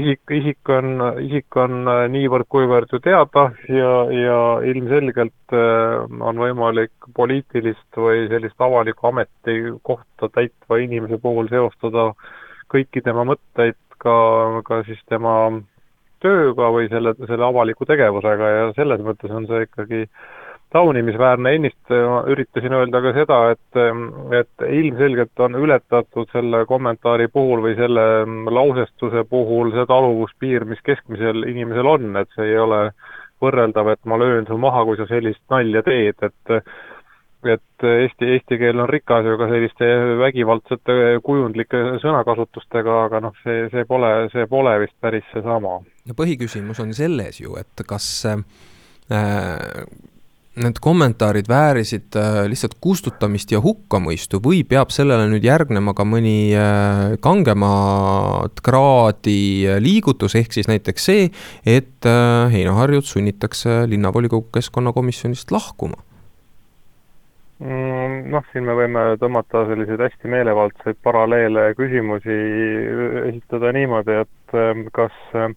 isik, 0.00 0.32
isik 0.34 0.72
on, 0.74 0.96
isik 1.22 1.58
on 1.62 1.86
äh, 1.86 2.02
niivõrd-kuivõrd 2.14 2.94
ju 2.94 3.00
teada 3.04 3.44
ja, 3.70 3.92
ja 4.10 4.40
ilmselgelt 4.66 5.54
äh, 5.54 6.08
on 6.30 6.42
võimalik 6.42 7.10
poliitilist 7.14 8.00
või 8.02 8.26
sellist 8.32 8.58
avalikku 8.66 9.12
ametikohta 9.12 10.30
täitva 10.34 10.80
inimese 10.82 11.20
puhul 11.22 11.50
seostada 11.52 12.10
kõiki 12.72 13.04
tema 13.06 13.22
mõtteid 13.28 13.78
ka, 14.02 14.16
ka 14.66 14.82
siis 14.90 14.98
tema 15.06 15.36
tööga 16.18 16.72
või 16.74 16.90
selle, 16.90 17.14
selle 17.30 17.46
avaliku 17.46 17.86
tegevusega 17.86 18.50
ja 18.56 18.68
selles 18.74 19.06
mõttes 19.06 19.30
on 19.30 19.46
see 19.46 19.68
ikkagi 19.68 20.02
äh, 20.02 20.37
taunimisväärne, 20.72 21.54
ennist 21.56 21.92
üritasin 22.32 22.74
öelda 22.76 23.00
ka 23.04 23.12
seda, 23.16 23.38
et, 23.54 23.78
et 24.40 24.66
ilmselgelt 24.68 25.40
on 25.44 25.56
ületatud 25.56 26.28
selle 26.32 26.64
kommentaari 26.68 27.28
puhul 27.32 27.62
või 27.64 27.76
selle 27.78 28.04
lausestuse 28.52 29.24
puhul 29.30 29.72
see 29.76 29.86
taluvuspiir, 29.88 30.68
mis 30.68 30.82
keskmisel 30.84 31.46
inimesel 31.48 31.88
on, 31.88 32.10
et 32.20 32.28
see 32.36 32.50
ei 32.52 32.60
ole 32.60 32.82
võrreldav, 33.42 33.94
et 33.94 34.04
ma 34.10 34.18
löön 34.20 34.46
su 34.48 34.58
maha, 34.60 34.84
kui 34.84 34.98
sa 34.98 35.08
sellist 35.08 35.42
nalja 35.50 35.84
teed, 35.86 36.28
et 36.28 36.62
et 37.46 37.84
eesti, 37.86 38.26
eesti 38.34 38.56
keel 38.58 38.80
on 38.82 38.88
rikas 38.90 39.26
ju 39.28 39.36
ka 39.38 39.46
selliste 39.46 39.86
vägivaldsete 40.18 40.94
kujundlike 41.22 41.82
sõnakasutustega, 42.02 42.96
aga 43.06 43.20
noh, 43.22 43.36
see, 43.44 43.68
see 43.70 43.84
pole, 43.86 44.10
see 44.32 44.48
pole 44.50 44.72
vist 44.82 44.96
päris 45.00 45.26
seesama. 45.32 45.78
no 45.78 46.18
põhiküsimus 46.18 46.82
on 46.82 46.90
selles 46.98 47.38
ju, 47.38 47.54
et 47.60 47.86
kas 47.86 48.08
äh, 48.26 48.42
need 50.62 50.80
kommentaarid 50.82 51.48
väärisid 51.50 52.16
äh, 52.18 52.40
lihtsalt 52.50 52.76
kustutamist 52.82 53.52
ja 53.52 53.60
hukkamõistu 53.64 54.40
või 54.44 54.62
peab 54.68 54.92
sellele 54.94 55.28
nüüd 55.30 55.46
järgnema 55.46 55.94
ka 55.96 56.06
mõni 56.08 56.50
äh, 56.56 57.14
kangemat 57.24 58.62
kraadi 58.64 59.38
äh, 59.68 59.78
liigutus, 59.82 60.36
ehk 60.38 60.54
siis 60.56 60.68
näiteks 60.70 61.08
see, 61.10 61.30
et 61.66 62.06
Heino 62.52 62.76
Harjut 62.78 63.08
sunnitakse 63.08 63.82
linnavolikogu 63.90 64.48
keskkonnakomisjonist 64.54 65.50
lahkuma? 65.54 65.98
Mm, 67.58 68.28
noh, 68.30 68.44
siin 68.52 68.68
me 68.68 68.76
võime 68.78 69.00
tõmmata 69.18 69.64
selliseid 69.66 70.02
hästi 70.04 70.30
meelevaldseid 70.30 71.00
paralleele 71.02 71.72
küsimusi 71.78 72.36
esitada 73.32 73.72
niimoodi, 73.74 74.20
et 74.22 74.58
kas 74.94 75.16
äh, 75.34 75.50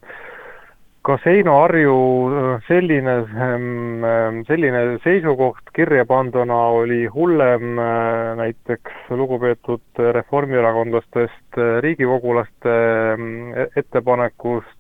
kas 1.02 1.24
Heino 1.26 1.56
Harju 1.58 1.94
äh, 2.30 2.62
selline, 2.68 3.14
ähm, 3.34 4.04
ähm, 4.06 4.44
selline 4.46 5.00
seisukoht 5.04 5.72
kirja 5.74 6.06
panduna 6.06 6.60
oli 6.78 7.08
hullem 7.10 7.80
äh, 7.80 8.36
näiteks 8.38 9.10
lugupeetud 9.10 10.02
reformierakondlastest 10.14 11.58
äh, 11.58 11.80
riigikogulaste 11.82 12.76
ähm, 13.16 13.54
e-, 13.54 13.70
ettepanekust 13.82 14.78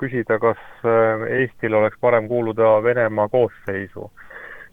küsida, 0.00 0.38
kas 0.40 0.60
Eestil 1.28 1.74
oleks 1.76 1.98
parem 2.00 2.28
kuuluda 2.28 2.78
Venemaa 2.82 3.28
koosseisu? 3.28 4.10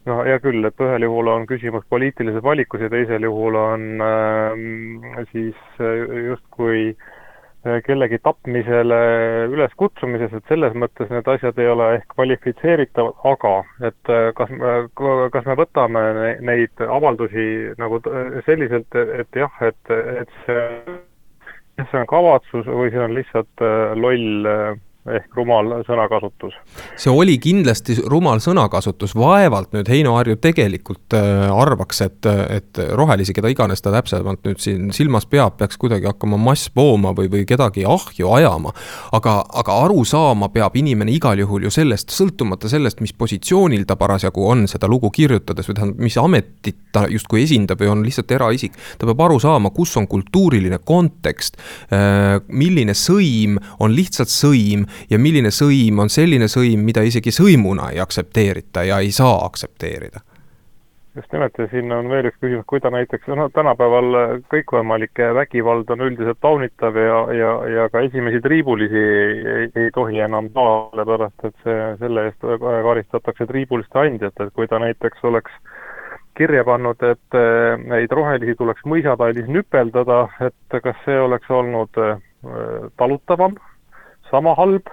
no 0.06 0.22
hea 0.24 0.38
küll, 0.40 0.64
et 0.66 0.82
ühel 0.82 1.06
juhul 1.06 1.28
on 1.34 1.46
küsimus 1.50 1.84
poliitilises 1.90 2.44
valikus 2.46 2.82
ja 2.82 2.90
teisel 2.94 3.26
juhul 3.26 3.58
on 3.60 3.86
siis 5.32 5.58
justkui 6.30 6.94
Äh, 6.94 7.15
kellegi 7.86 8.20
tapmisele 8.24 9.00
üleskutsumises, 9.50 10.34
et 10.38 10.52
selles 10.52 10.76
mõttes 10.78 11.10
need 11.10 11.28
asjad 11.34 11.58
ei 11.62 11.70
ole 11.72 11.88
ehk 11.98 12.08
kvalifitseeritavad, 12.14 13.18
aga 13.32 13.54
et 13.90 14.14
äh, 14.14 14.30
kas, 14.38 14.54
kas 15.34 15.50
me 15.50 15.58
võtame 15.60 16.06
neid 16.46 16.86
avaldusi 16.86 17.48
nagu 17.82 18.02
selliselt, 18.46 18.96
et 18.96 19.42
jah, 19.42 19.62
et, 19.66 19.94
et 20.22 20.36
see, 20.46 20.66
see 21.82 22.02
on 22.02 22.10
kavatsus 22.12 22.70
või 22.70 22.94
see 22.94 23.02
on 23.08 23.18
lihtsalt 23.18 23.66
äh, 23.66 23.96
loll 23.98 24.52
ehk 25.06 25.36
rumal 25.38 25.68
sõnakasutus. 25.86 26.56
see 26.98 27.14
oli 27.14 27.36
kindlasti 27.42 27.98
rumal 28.10 28.40
sõnakasutus, 28.42 29.14
vaevalt 29.18 29.76
nüüd 29.76 29.90
Heino 29.92 30.16
Harju 30.18 30.40
tegelikult 30.42 31.14
äh, 31.14 31.46
arvaks, 31.54 32.02
et, 32.02 32.26
et 32.26 32.82
rohelisi, 32.98 33.36
keda 33.38 33.52
iganes 33.54 33.86
ta 33.86 33.94
täpsemalt 33.94 34.42
nüüd 34.48 34.62
siin 34.64 34.90
silmas 34.98 35.28
peab, 35.30 35.60
peaks 35.60 35.78
kuidagi 35.82 36.10
hakkama 36.10 36.40
masspooma 36.42 37.14
või, 37.18 37.30
või 37.30 37.46
kedagi 37.46 37.86
ahju 37.86 38.32
ajama. 38.40 38.74
aga, 39.14 39.36
aga 39.62 39.78
aru 39.86 40.02
saama 40.10 40.50
peab 40.54 40.76
inimene 40.82 41.14
igal 41.14 41.38
juhul 41.40 41.68
ju 41.68 41.74
sellest, 41.74 42.10
sõltumata 42.16 42.72
sellest, 42.72 43.04
mis 43.06 43.14
positsioonil 43.14 43.86
ta 43.86 44.00
parasjagu 44.00 44.48
on 44.50 44.66
seda 44.72 44.90
lugu 44.90 45.14
kirjutades 45.14 45.70
või 45.70 45.78
tähendab, 45.78 46.02
mis 46.08 46.18
ametit 46.18 46.82
ta 46.96 47.06
justkui 47.12 47.44
esindab 47.46 47.82
või 47.84 47.94
on 47.94 48.04
lihtsalt 48.06 48.34
eraisik. 48.34 48.74
ta 48.98 49.06
peab 49.06 49.22
aru 49.28 49.38
saama, 49.44 49.70
kus 49.70 49.94
on 50.02 50.10
kultuuriline 50.10 50.82
kontekst, 50.82 51.62
äh, 51.94 52.42
milline 52.50 52.98
sõim 52.98 53.62
on 53.80 53.94
lihtsalt 53.94 54.34
sõim 54.34 54.90
ja 55.10 55.20
milline 55.20 55.52
sõim 55.52 56.00
on 56.00 56.10
selline 56.10 56.48
sõim, 56.52 56.86
mida 56.86 57.04
isegi 57.06 57.34
sõimuna 57.36 57.92
ei 57.94 58.00
aktsepteerita 58.04 58.84
ja 58.84 59.00
ei 59.04 59.12
saa 59.12 59.44
aktsepteerida. 59.46 60.24
Just 61.16 61.32
nimelt 61.32 61.56
ja 61.58 61.68
siin 61.72 61.92
on 61.96 62.10
veel 62.12 62.28
üks 62.28 62.42
küsimus, 62.44 62.66
kui 62.68 62.82
ta 62.84 62.90
näiteks, 62.92 63.30
no 63.40 63.46
tänapäeval 63.56 64.18
kõikvõimalik 64.52 65.22
vägivald 65.38 65.94
on 65.96 66.02
üldiselt 66.10 66.42
taunitav 66.44 66.98
ja, 67.00 67.20
ja, 67.32 67.52
ja 67.72 67.86
ka 67.94 68.02
esimesi 68.04 68.42
triibulisi 68.44 69.04
ei, 69.54 69.70
ei 69.80 69.94
tohi 69.96 70.20
enam 70.20 70.50
saada, 70.52 70.90
sellepärast 70.92 71.48
et 71.48 71.56
see, 71.64 71.86
selle 72.02 72.26
eest 72.28 72.44
karistatakse 72.60 73.48
triibuliste 73.48 74.02
andjat, 74.02 74.44
et 74.44 74.52
kui 74.60 74.68
ta 74.68 74.82
näiteks 74.84 75.24
oleks 75.32 75.56
kirja 76.36 76.66
pannud, 76.68 77.00
et 77.08 77.40
neid 77.88 78.12
rohelisi 78.12 78.58
tuleks 78.60 78.84
mõisatallis 78.84 79.48
nüpeldada, 79.48 80.26
et 80.44 80.80
kas 80.84 81.00
see 81.06 81.16
oleks 81.16 81.48
olnud 81.48 81.96
talutavam, 83.00 83.56
sama 84.36 84.56
halb 84.60 84.92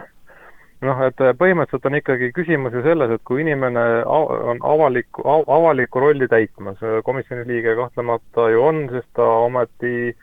noh, 0.82 1.00
et 1.06 1.22
äh, 1.22 1.32
põhimõtteliselt 1.38 1.88
on 1.88 1.98
ikkagi 1.98 2.30
küsimus 2.36 2.74
ju 2.76 2.82
selles, 2.84 3.14
et 3.14 3.24
kui 3.28 3.42
inimene 3.44 3.84
on 4.08 4.62
avaliku, 4.66 5.24
avalikku 5.46 6.02
rolli 6.02 6.28
täitmas, 6.30 6.80
äh, 6.82 7.00
komisjoni 7.06 7.46
liige 7.48 7.76
kahtlemata 7.78 8.48
ju 8.52 8.62
on, 8.66 8.86
sest 8.92 9.10
ta 9.18 9.28
ometi 9.46 10.14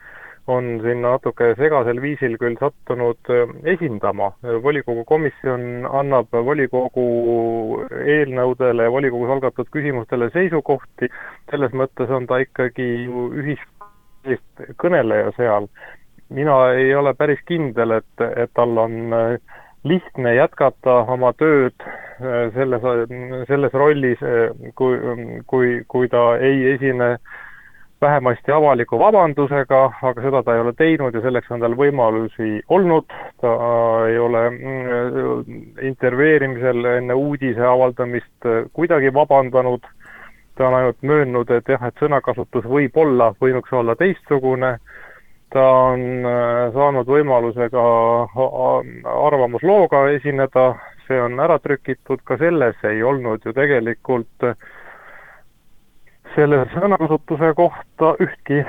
on 0.50 0.80
sinna 0.82 1.14
natuke 1.14 1.52
segasel 1.58 2.00
viisil 2.02 2.34
küll 2.40 2.56
sattunud 2.60 3.32
äh, 3.32 3.54
esindama. 3.74 4.32
volikogu 4.64 5.04
komisjon 5.08 5.86
annab 5.86 6.32
volikogu 6.32 7.06
eelnõudele 8.00 8.88
ja 8.88 8.92
volikogus 8.92 9.36
algatatud 9.36 9.70
küsimustele 9.72 10.30
seisukohti, 10.34 11.10
selles 11.52 11.76
mõttes 11.76 12.10
on 12.10 12.26
ta 12.26 12.40
ikkagi 12.44 12.88
ju 13.06 13.30
ühiskonnast 13.40 14.76
kõneleja 14.76 15.32
seal. 15.38 15.70
Mina 16.30 16.56
ei 16.72 16.94
ole 16.94 17.14
päris 17.14 17.42
kindel, 17.46 17.98
et, 17.98 18.24
et 18.36 18.50
tal 18.54 18.78
on 18.78 18.96
äh, 19.12 19.58
lihtne 19.84 20.34
jätkata 20.34 21.02
oma 21.10 21.32
tööd 21.38 21.86
äh, 21.86 22.48
selles, 22.54 22.86
selles 23.48 23.74
rollis, 23.74 24.22
äh, 24.22 24.50
kui, 24.78 24.98
kui, 25.46 25.70
kui 25.88 26.08
ta 26.08 26.36
ei 26.38 26.74
esine 26.74 27.16
vähemasti 28.00 28.52
avaliku 28.52 28.98
vabandusega, 28.98 29.80
aga 30.08 30.22
seda 30.24 30.42
ta 30.42 30.54
ei 30.54 30.62
ole 30.62 30.72
teinud 30.72 31.14
ja 31.14 31.20
selleks 31.20 31.50
on 31.52 31.60
tal 31.60 31.74
võimalusi 31.76 32.62
olnud, 32.72 33.12
ta 33.42 33.50
ei 34.08 34.16
ole 34.18 34.44
intervjueerimisel 35.90 36.86
enne 36.94 37.14
uudise 37.14 37.66
avaldamist 37.68 38.48
kuidagi 38.72 39.12
vabandanud, 39.12 39.84
ta 40.56 40.70
on 40.70 40.78
ainult 40.78 41.04
möönnud, 41.04 41.52
et 41.52 41.68
jah, 41.68 41.84
et 41.90 42.00
sõnakasutus 42.00 42.64
võib 42.64 42.96
olla, 43.04 43.34
võinuks 43.42 43.76
olla 43.76 43.98
teistsugune 44.00 44.78
ta 45.50 45.66
on 45.92 46.02
äh, 46.26 46.72
saanud 46.74 47.08
võimaluse 47.10 47.70
ka 47.72 47.84
arvamuslooga 49.26 50.04
esineda, 50.16 50.66
see 51.06 51.20
on 51.20 51.40
ära 51.42 51.58
trükitud, 51.58 52.22
ka 52.24 52.38
selles 52.38 52.78
ei 52.86 53.02
olnud 53.02 53.44
ju 53.44 53.54
tegelikult 53.56 54.50
selle 56.34 56.62
sõnakasutuse 56.74 57.54
kohta 57.58 58.14
ühtki 58.22 58.60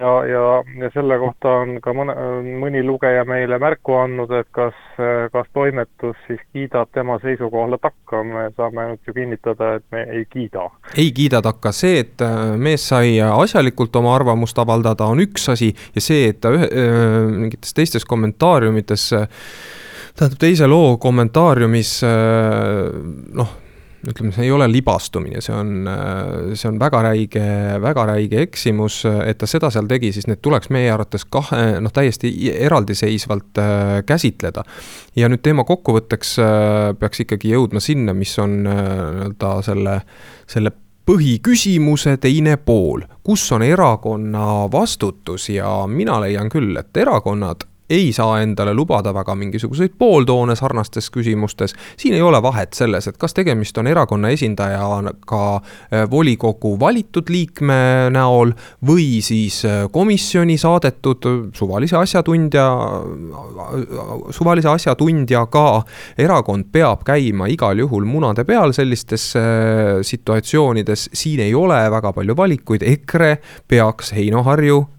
ja, 0.00 0.12
ja, 0.26 0.42
ja 0.82 0.90
selle 0.94 1.18
kohta 1.18 1.52
on 1.62 1.76
ka 1.82 1.92
mõne, 1.96 2.14
mõni 2.60 2.82
lugeja 2.84 3.24
meile 3.28 3.58
märku 3.62 3.96
andnud, 4.00 4.32
et 4.36 4.48
kas, 4.54 4.76
kas 5.32 5.48
toimetus 5.56 6.18
siis 6.26 6.42
kiidab 6.52 6.90
tema 6.94 7.18
seisukohale 7.22 7.78
takka, 7.82 8.22
me 8.26 8.46
saame 8.56 8.84
ainult 8.84 9.08
ju 9.08 9.16
kinnitada, 9.16 9.74
et 9.78 9.86
me 9.94 10.04
ei 10.18 10.24
kiida. 10.30 10.68
ei 10.96 11.10
kiida 11.16 11.42
takka, 11.44 11.72
see, 11.76 12.00
et 12.04 12.24
äh, 12.24 12.54
mees 12.60 12.86
sai 12.92 13.16
asjalikult 13.26 13.96
oma 13.96 14.14
arvamust 14.16 14.58
avaldada, 14.62 15.08
on 15.08 15.22
üks 15.24 15.48
asi. 15.52 15.72
Ja 15.94 16.04
see, 16.04 16.30
et 16.32 16.40
ta 16.44 16.52
ühe, 16.54 16.68
äh, 16.70 17.20
mingites 17.32 17.76
teistes 17.76 18.04
kommentaariumites 18.08 19.10
tähendab, 20.16 20.40
teise 20.40 20.68
loo 20.68 20.96
kommentaariumis 21.00 21.98
noh 23.36 23.54
ütleme, 24.06 24.32
see 24.34 24.46
ei 24.46 24.52
ole 24.54 24.68
libastumine, 24.70 25.40
see 25.44 25.54
on, 25.54 25.88
see 26.54 26.68
on 26.70 26.78
väga 26.80 27.02
räige, 27.08 27.42
väga 27.82 28.06
räige 28.12 28.40
eksimus, 28.46 29.00
et 29.26 29.40
ta 29.40 29.48
seda 29.50 29.70
seal 29.74 29.88
tegi, 29.90 30.12
siis 30.14 30.28
need 30.30 30.42
tuleks 30.44 30.70
meie 30.74 30.92
arvates 30.94 31.26
kahe, 31.28 31.80
noh, 31.82 31.92
täiesti 31.94 32.32
eraldiseisvalt 32.54 33.60
äh, 33.62 34.00
käsitleda. 34.06 34.64
ja 35.16 35.30
nüüd 35.32 35.42
teema 35.42 35.66
kokkuvõtteks 35.66 36.34
äh, 36.42 36.94
peaks 37.00 37.24
ikkagi 37.26 37.54
jõudma 37.54 37.82
sinna, 37.82 38.14
mis 38.14 38.36
on 38.42 38.58
äh, 38.66 38.82
nii-öelda 39.16 39.54
selle, 39.66 40.00
selle 40.46 40.74
põhiküsimuse 41.06 42.16
teine 42.18 42.56
pool, 42.58 43.04
kus 43.22 43.44
on 43.54 43.62
erakonna 43.62 44.66
vastutus 44.72 45.48
ja 45.54 45.78
mina 45.86 46.18
leian 46.22 46.50
küll, 46.50 46.74
et 46.78 46.96
erakonnad 46.96 47.66
ei 47.90 48.12
saa 48.12 48.40
endale 48.42 48.74
lubada 48.74 49.12
väga 49.14 49.34
mingisuguseid 49.38 49.94
pooltoone 49.98 50.56
sarnastes 50.56 51.10
küsimustes. 51.10 51.74
siin 51.96 52.14
ei 52.14 52.22
ole 52.22 52.42
vahet 52.42 52.72
selles, 52.74 53.06
et 53.08 53.16
kas 53.16 53.34
tegemist 53.34 53.78
on 53.78 53.86
erakonna 53.86 54.28
esindajaga 54.34 55.42
äh, 55.56 56.10
volikogu 56.10 56.76
valitud 56.80 57.30
liikme 57.30 58.10
näol 58.10 58.52
või 58.86 59.22
siis 59.22 59.62
äh, 59.64 59.86
komisjoni 59.92 60.58
saadetud 60.58 61.30
suvalise 61.54 61.96
asjatundja, 61.96 62.66
suvalise 64.30 64.68
asjatundjaga. 64.68 65.82
erakond 66.18 66.66
peab 66.72 67.04
käima 67.04 67.46
igal 67.48 67.78
juhul 67.78 68.04
munade 68.04 68.44
peal 68.44 68.72
sellistes 68.72 69.32
äh, 69.36 70.02
situatsioonides, 70.02 71.10
siin 71.12 71.40
ei 71.40 71.54
ole 71.54 71.78
väga 71.90 72.12
palju 72.12 72.36
valikuid, 72.36 72.82
EKRE 72.82 73.36
peaks 73.68 74.12
Heino 74.12 74.42
Harju 74.42 74.95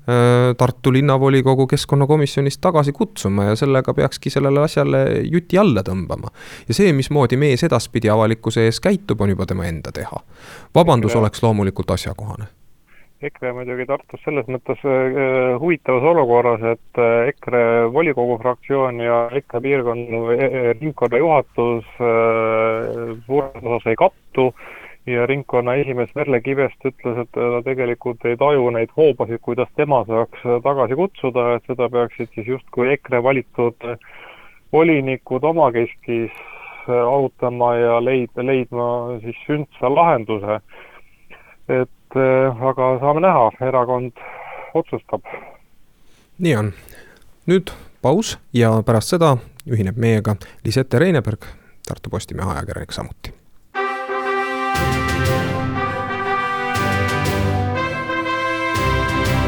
Tartu 0.58 0.92
linnavolikogu 0.94 1.66
keskkonnakomisjonist 1.68 2.62
tagasi 2.64 2.94
kutsuma 2.96 3.50
ja 3.50 3.56
sellega 3.60 3.94
peakski 3.94 4.32
sellele 4.32 4.62
asjale 4.64 5.02
juti 5.28 5.58
alla 5.60 5.84
tõmbama. 5.84 6.32
ja 6.68 6.74
see, 6.74 6.94
mismoodi 6.96 7.36
mees 7.38 7.64
edaspidi 7.68 8.10
avalikkuse 8.10 8.64
ees 8.70 8.80
käitub, 8.80 9.22
on 9.22 9.36
juba 9.36 9.46
tema 9.46 9.68
enda 9.68 9.92
teha. 9.92 10.22
vabandus 10.76 11.12
EKRE... 11.12 11.20
oleks 11.20 11.44
loomulikult 11.44 11.92
asjakohane. 11.92 12.48
EKRE 13.28 13.52
muidugi 13.58 13.86
Tartus 13.90 14.22
selles 14.24 14.48
mõttes 14.48 14.80
äh, 14.86 15.58
huvitavas 15.60 16.04
olukorras, 16.06 16.64
et 16.78 17.02
äh, 17.02 17.28
EKRE 17.34 17.92
volikogu 17.92 18.38
fraktsioon 18.44 19.02
ja 19.02 19.24
EKRE 19.42 19.62
piirkonna, 19.66 20.24
ringkonna 20.80 21.20
juhatus 21.24 21.88
suures 21.98 23.64
osas 23.64 23.90
ei 23.92 23.98
kattu 24.00 24.52
ja 25.08 25.26
ringkonna 25.26 25.74
esimees 25.80 26.10
Merle 26.16 26.42
Kivest 26.42 26.86
ütles, 26.86 27.22
et 27.22 27.32
ta 27.32 27.62
tegelikult 27.66 28.26
ei 28.26 28.38
taju 28.38 28.70
neid 28.76 28.92
hoobasid, 28.98 29.40
kuidas 29.42 29.70
tema 29.80 30.04
saaks 30.08 30.44
tagasi 30.64 30.98
kutsuda, 31.00 31.54
et 31.56 31.72
seda 31.72 31.90
peaksid 31.90 32.34
siis 32.36 32.48
justkui 32.48 32.92
EKRE 32.98 33.24
valitud 33.24 33.88
volinikud 34.74 35.44
omakeskis 35.44 36.36
arutama 36.88 37.76
ja 37.76 38.00
leid-, 38.04 38.44
leidma 38.44 38.88
siis 39.24 39.40
sündsa 39.48 39.92
lahenduse. 39.96 40.60
et 41.68 42.20
aga 42.70 42.86
saame 43.00 43.22
näha, 43.22 43.52
erakond 43.62 44.12
otsustab. 44.74 45.24
nii 46.40 46.56
on. 46.56 46.74
nüüd 47.48 47.72
paus 48.02 48.38
ja 48.54 48.84
pärast 48.86 49.16
seda 49.16 49.38
ühineb 49.68 49.98
meiega 49.98 50.36
Lisette 50.66 51.00
Reineberg, 51.00 51.44
Tartu 51.88 52.10
Postimehe 52.10 52.52
ajakirjanik 52.52 52.92
samuti 52.92 53.37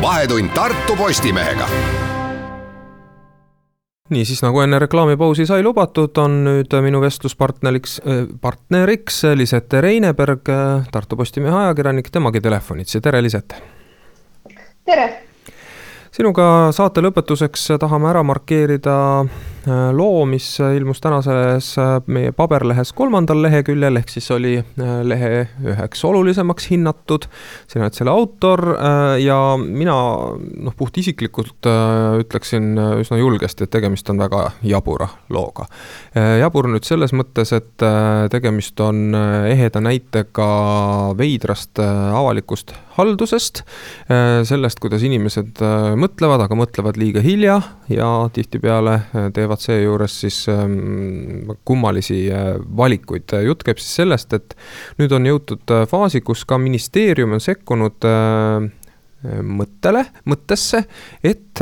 vahetund 0.01 0.49
Tartu 0.55 0.95
Postimehega 0.95 1.67
nii, 4.09 4.25
siis 4.25 4.39
nagu 4.41 4.62
enne 4.63 4.79
reklaamipausi 4.79 5.45
sai 5.45 5.63
lubatud, 5.63 6.17
on 6.17 6.38
nüüd 6.45 6.73
minu 6.81 7.01
vestluspartneriks, 7.03 7.99
äh, 8.01 8.23
partneriks 8.41 9.21
Lisette 9.35 9.81
Reineberg, 9.81 10.49
Tartu 10.91 11.17
Postimehe 11.19 11.55
ajakirjanik, 11.55 12.09
temagi 12.12 12.41
telefonitsi, 12.41 13.01
tere 13.01 13.21
Lisette! 13.21 13.59
tere! 14.85 15.09
sinuga 16.12 16.71
saate 16.73 17.03
lõpetuseks 17.05 17.67
tahame 17.79 18.09
ära 18.09 18.23
markeerida 18.25 18.95
loo, 19.67 20.25
mis 20.29 20.45
ilmus 20.75 21.01
tänases 21.01 21.71
meie 22.07 22.31
paberlehes 22.35 22.93
kolmandal 22.95 23.41
leheküljel, 23.43 23.99
ehk 23.99 24.11
siis 24.13 24.29
oli 24.31 24.55
lehe 25.03 25.47
üheks 25.65 26.03
olulisemaks 26.07 26.69
hinnatud. 26.71 27.27
sina 27.67 27.85
oled 27.85 27.97
selle 27.97 28.11
autor 28.11 28.63
ja 29.19 29.37
mina 29.59 29.95
noh, 30.63 30.75
puhtisiklikult 30.77 31.69
ütleksin 32.23 32.73
üsna 33.01 33.19
julgesti, 33.19 33.65
et 33.65 33.73
tegemist 33.73 34.09
on 34.09 34.21
väga 34.21 34.51
jabura 34.63 35.09
looga. 35.29 35.67
jabur 36.15 36.69
nüüd 36.71 36.87
selles 36.87 37.13
mõttes, 37.13 37.53
et 37.55 37.87
tegemist 38.31 38.79
on 38.79 39.15
eheda 39.49 39.81
näitega 39.83 40.49
veidrast 41.17 41.79
avalikust 41.79 42.75
haldusest, 42.99 43.63
sellest, 44.43 44.79
kuidas 44.83 45.03
inimesed 45.07 45.61
mõtlevad, 45.99 46.43
aga 46.43 46.57
mõtlevad 46.59 46.99
liiga 46.99 47.23
hilja 47.23 47.59
ja 47.89 48.09
tihtipeale 48.33 48.95
äh, 48.99 49.29
teevad 49.49 49.63
seejuures 49.63 50.19
siis 50.21 50.38
ähm, 50.49 51.49
kummalisi 51.65 52.29
äh, 52.31 52.55
valikuid. 52.77 53.33
jutt 53.45 53.63
käib 53.63 53.79
siis 53.81 53.95
sellest, 54.01 54.33
et 54.33 54.55
nüüd 54.99 55.12
on 55.15 55.25
jõutud 55.25 55.73
äh, 55.73 55.88
faasi, 55.89 56.21
kus 56.21 56.45
ka 56.45 56.59
ministeerium 56.62 57.33
on 57.33 57.41
sekkunud 57.41 58.05
mõttele, 59.23 60.05
mõttesse, 60.32 60.84
et 61.23 61.60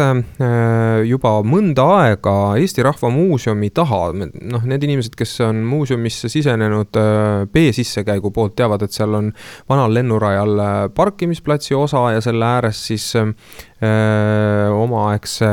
juba 1.10 1.32
mõnda 1.42 1.86
aega 2.04 2.34
Eesti 2.62 2.84
Rahva 2.86 3.10
Muuseumi 3.10 3.72
taha, 3.74 4.12
noh, 4.14 4.68
need 4.70 4.84
inimesed, 4.86 5.16
kes 5.18 5.40
on 5.48 5.64
muuseumisse 5.66 6.30
sisenenud 6.30 7.00
B-sissekäigu 7.50 8.30
poolt, 8.34 8.54
teavad, 8.60 8.86
et 8.86 8.94
seal 8.94 9.18
on 9.18 9.32
vanal 9.70 9.96
lennurajal 9.98 10.62
parkimisplatsi 10.94 11.74
osa 11.78 12.12
ja 12.14 12.22
selle 12.22 12.46
ääres 12.46 12.84
siis 12.92 13.10
omaaegse 14.74 15.50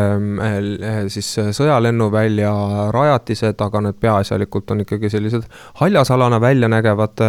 siis 1.12 1.26
sõjalennuvälja 1.56 2.52
rajatised, 2.94 3.60
aga 3.60 3.82
need 3.84 3.98
peaasjalikult 4.00 4.72
on 4.72 4.80
ikkagi 4.84 5.10
sellised 5.12 5.44
haljasalana 5.80 6.40
välja 6.40 6.68
nägevad 6.72 7.20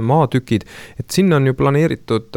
maatükid. 0.00 0.64
et 1.00 1.10
sinna 1.10 1.36
on 1.36 1.46
ju 1.46 1.54
planeeritud 1.54 2.36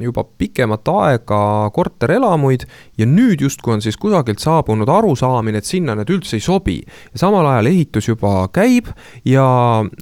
juba 0.00 0.24
pikemat 0.24 0.77
aega 0.86 1.70
korterelamuid 1.74 2.66
ja 2.98 3.06
nüüd 3.06 3.42
justkui 3.42 3.74
on 3.74 3.82
siis 3.82 3.96
kusagilt 3.96 4.38
saabunud 4.38 4.88
arusaamine, 4.88 5.58
et 5.58 5.66
sinna 5.66 5.96
need 5.98 6.10
üldse 6.12 6.36
ei 6.38 6.44
sobi. 6.44 6.82
samal 7.14 7.46
ajal 7.46 7.66
ehitus 7.66 8.08
juba 8.08 8.48
käib 8.52 8.86
ja 9.24 9.44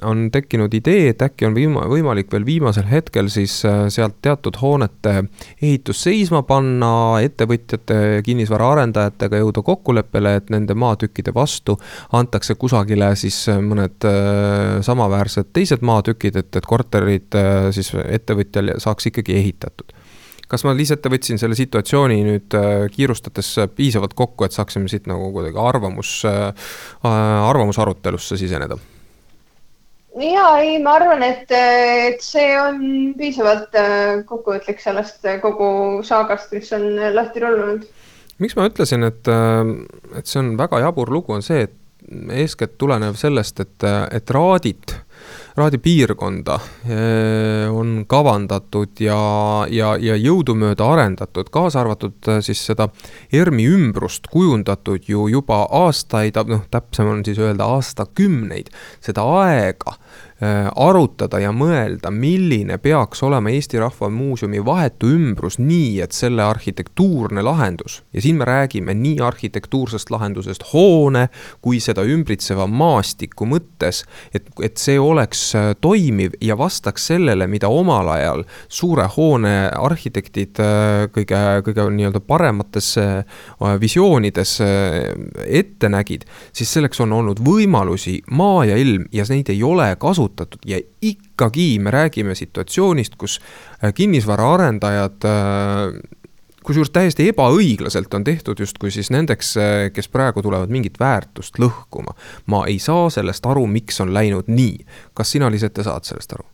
on 0.03 0.31
tekkinud 0.33 0.75
idee, 0.75 1.09
et 1.15 1.23
äkki 1.23 1.47
on 1.47 1.55
viima-, 1.55 1.87
võimalik 1.89 2.33
veel 2.33 2.47
viimasel 2.47 2.87
hetkel 2.91 3.29
siis 3.33 3.63
sealt 3.89 4.21
teatud 4.23 4.57
hoonete 4.61 5.25
ehitus 5.63 6.03
seisma 6.03 6.43
panna 6.43 7.21
ettevõtjate 7.25 7.99
ja 8.17 8.23
kinnisvaraarendajatega 8.27 9.41
jõuda 9.43 9.63
kokkuleppele, 9.67 10.37
et 10.41 10.51
nende 10.51 10.75
maatükkide 10.75 11.35
vastu 11.35 11.79
antakse 12.13 12.55
kusagile 12.55 13.13
siis 13.17 13.47
mõned 13.49 14.07
äh, 14.09 14.81
samaväärsed 14.87 15.53
teised 15.57 15.85
maatükid, 15.87 16.37
et, 16.43 16.51
et 16.57 16.67
korterid 16.67 17.39
äh, 17.39 17.71
siis 17.77 17.93
ettevõtjal 17.95 18.77
saaks 18.83 19.13
ikkagi 19.13 19.39
ehitatud 19.41 19.96
kas 20.47 20.63
ma 20.67 20.75
lihtsalt 20.77 21.07
võtsin 21.11 21.41
selle 21.43 21.59
situatsiooni 21.59 22.21
nüüd 22.27 22.59
äh, 22.59 22.87
kiirustades 22.95 23.55
piisavalt 23.77 24.15
kokku, 24.19 24.47
et 24.47 24.57
saaksime 24.57 24.91
siit 24.93 25.09
nagu 25.11 25.33
kuidagi 25.35 25.59
arvamus, 25.63 26.21
arvamusarutelusse 27.03 28.39
siseneda? 28.39 28.79
ja 30.21 30.47
ei, 30.63 30.77
ma 30.83 30.97
arvan, 30.97 31.23
et, 31.27 31.51
et 31.53 32.23
see 32.25 32.49
on 32.61 32.81
piisavalt 33.19 33.77
äh, 33.77 34.23
kokkuvõtlik 34.29 34.81
sellest 34.83 35.27
äh, 35.29 35.41
kogu 35.43 36.03
saagast, 36.07 36.53
mis 36.57 36.73
on 36.77 36.87
lahti 37.15 37.43
rullunud. 37.45 37.85
miks 38.43 38.57
ma 38.57 38.69
ütlesin, 38.71 39.05
et, 39.09 39.29
äh, 39.29 40.19
et 40.19 40.29
see 40.29 40.41
on 40.43 40.55
väga 40.59 40.81
jabur 40.87 41.13
lugu, 41.13 41.37
on 41.37 41.45
see, 41.45 41.67
et 41.69 41.77
eeskätt 42.33 42.77
tulenev 42.79 43.17
sellest, 43.19 43.61
et, 43.61 43.87
et 44.15 44.31
Raadit 44.31 44.95
raadiopiirkonda 45.57 46.59
on 47.73 48.05
kavandatud 48.09 49.01
ja, 49.01 49.19
ja, 49.73 49.95
ja 49.97 50.17
jõudumööda 50.21 50.89
arendatud, 50.93 51.49
kaasa 51.53 51.81
arvatud 51.81 52.31
siis 52.45 52.61
seda 52.69 52.89
ERM-i 53.33 53.65
ümbrust 53.73 54.29
kujundatud 54.33 55.09
ju 55.09 55.27
juba 55.33 55.63
aastaid, 55.81 56.37
noh, 56.51 56.67
täpsem 56.71 57.09
on 57.09 57.25
siis 57.25 57.41
öelda 57.41 57.69
aastakümneid, 57.77 58.69
seda 59.05 59.25
aega 59.41 59.97
arutada 60.77 61.39
ja 61.41 61.49
mõelda, 61.53 62.11
milline 62.13 62.77
peaks 62.83 63.23
olema 63.25 63.49
Eesti 63.49 63.79
Rahva 63.81 64.11
Muuseumi 64.13 64.61
vahetu 64.65 65.09
ümbrus, 65.09 65.57
nii 65.57 66.03
et 66.05 66.13
selle 66.13 66.45
arhitektuurne 66.45 67.41
lahendus 67.41 68.03
ja 68.13 68.21
siin 68.21 68.37
me 68.37 68.45
räägime 68.45 68.93
nii 68.95 69.21
arhitektuursest 69.25 70.11
lahendusest 70.13 70.67
hoone 70.75 71.29
kui 71.65 71.81
seda 71.81 72.05
ümbritseva 72.05 72.67
maastiku 72.69 73.49
mõttes, 73.49 74.03
et, 74.35 74.51
et 74.61 74.77
see 74.77 74.99
oleks 75.01 75.47
äh, 75.57 75.71
toimiv 75.81 76.37
ja 76.45 76.59
vastaks 76.59 77.09
sellele, 77.15 77.49
mida 77.49 77.73
omal 77.73 78.13
ajal 78.19 78.45
suure 78.69 79.09
hoone 79.17 79.55
arhitektid 79.73 80.61
äh, 80.61 81.07
kõige, 81.17 81.43
kõige 81.65 81.89
nii-öelda 81.97 82.21
paremates 82.21 82.93
visioonides 83.81 84.59
ette 84.61 85.89
nägid, 85.89 86.27
siis 86.53 86.71
selleks 86.77 87.01
on 87.01 87.13
olnud 87.17 87.41
võimalusi 87.45 88.19
maa 88.37 88.67
ja 88.69 88.77
ilm 88.81 89.07
ja 89.17 89.25
neid 89.33 89.49
ei 89.53 89.63
ole 89.65 89.89
kasutatud 90.01 90.26
kasutatud 90.27 90.61
ja 90.67 90.81
ikkagi 91.03 91.79
me 91.79 91.91
räägime 91.91 92.35
situatsioonist, 92.35 93.17
kus 93.17 93.41
äh, 93.85 93.95
kinnisvaraarendajad 93.95 95.25
äh, 95.25 96.01
kusjuures 96.67 96.91
täiesti 96.91 97.29
ebaõiglaselt 97.31 98.15
on 98.15 98.25
tehtud 98.25 98.59
justkui 98.59 98.91
siis 98.91 99.11
nendeks, 99.11 99.57
äh, 99.57 99.93
kes 99.93 100.09
praegu 100.09 100.43
tulevad 100.43 100.71
mingit 100.71 100.99
väärtust 101.01 101.59
lõhkuma. 101.59 102.17
ma 102.47 102.67
ei 102.67 102.79
saa 102.79 103.11
sellest 103.11 103.47
aru, 103.47 103.67
miks 103.67 104.01
on 104.01 104.15
läinud 104.15 104.49
nii. 104.49 104.85
kas 105.15 105.31
sina, 105.31 105.51
Lisette, 105.51 105.83
saad 105.83 106.05
sellest 106.05 106.33
aru? 106.33 106.45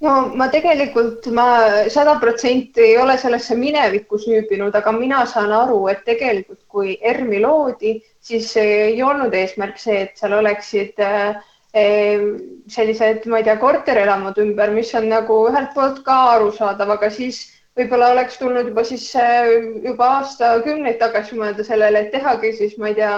no 0.00 0.34
ma 0.36 0.48
tegelikult, 0.48 1.26
ma 1.26 1.88
sada 1.88 2.18
protsenti 2.20 2.80
ei 2.80 2.98
ole 2.98 3.18
sellesse 3.18 3.54
minevikku 3.56 4.18
süübinud, 4.18 4.74
aga 4.74 4.92
mina 4.92 5.24
saan 5.26 5.52
aru, 5.52 5.86
et 5.88 6.04
tegelikult 6.04 6.64
kui 6.68 6.98
ERM-i 7.00 7.40
loodi, 7.40 8.00
siis 8.20 8.56
ei 8.56 9.02
olnud 9.02 9.34
eesmärk 9.34 9.78
see, 9.78 10.02
et 10.02 10.16
seal 10.18 10.34
oleksid 10.36 11.00
äh, 11.00 11.36
sellised, 11.76 13.26
ma 13.30 13.40
ei 13.40 13.46
tea, 13.46 13.58
korterelamud 13.60 14.38
ümber, 14.42 14.72
mis 14.74 14.92
on 14.98 15.10
nagu 15.12 15.42
ühelt 15.50 15.74
poolt 15.74 16.02
ka 16.06 16.16
arusaadav, 16.36 16.94
aga 16.96 17.10
siis 17.12 17.44
võib-olla 17.76 18.10
oleks 18.14 18.38
tulnud 18.40 18.70
juba 18.70 18.84
siis 18.88 19.06
äh, 19.20 19.50
juba 19.84 20.08
aastakümneid 20.18 20.98
tagasi 21.02 21.36
mõelda 21.38 21.64
sellele, 21.66 22.06
et 22.06 22.12
tehagi 22.14 22.54
siis, 22.56 22.76
ma 22.80 22.90
ei 22.90 22.98
tea, 23.00 23.16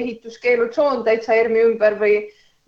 ehituskeelutsoon 0.00 1.04
täitsa 1.06 1.36
ERM-i 1.38 1.64
ümber 1.70 1.96
või, 2.00 2.18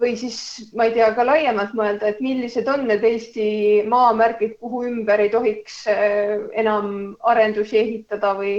või 0.01 0.15
siis 0.21 0.39
ma 0.77 0.89
ei 0.89 0.97
tea, 0.97 1.11
ka 1.17 1.27
laiemalt 1.29 1.77
mõelda, 1.77 2.09
et 2.15 2.23
millised 2.25 2.69
on 2.73 2.87
need 2.89 3.05
Eesti 3.05 3.51
maamärgid, 3.93 4.57
kuhu 4.63 4.87
ümber 4.89 5.27
ei 5.27 5.33
tohiks 5.35 5.83
äh, 5.93 6.39
enam 6.57 7.15
arendusi 7.29 7.83
ehitada 7.83 8.33
või 8.41 8.59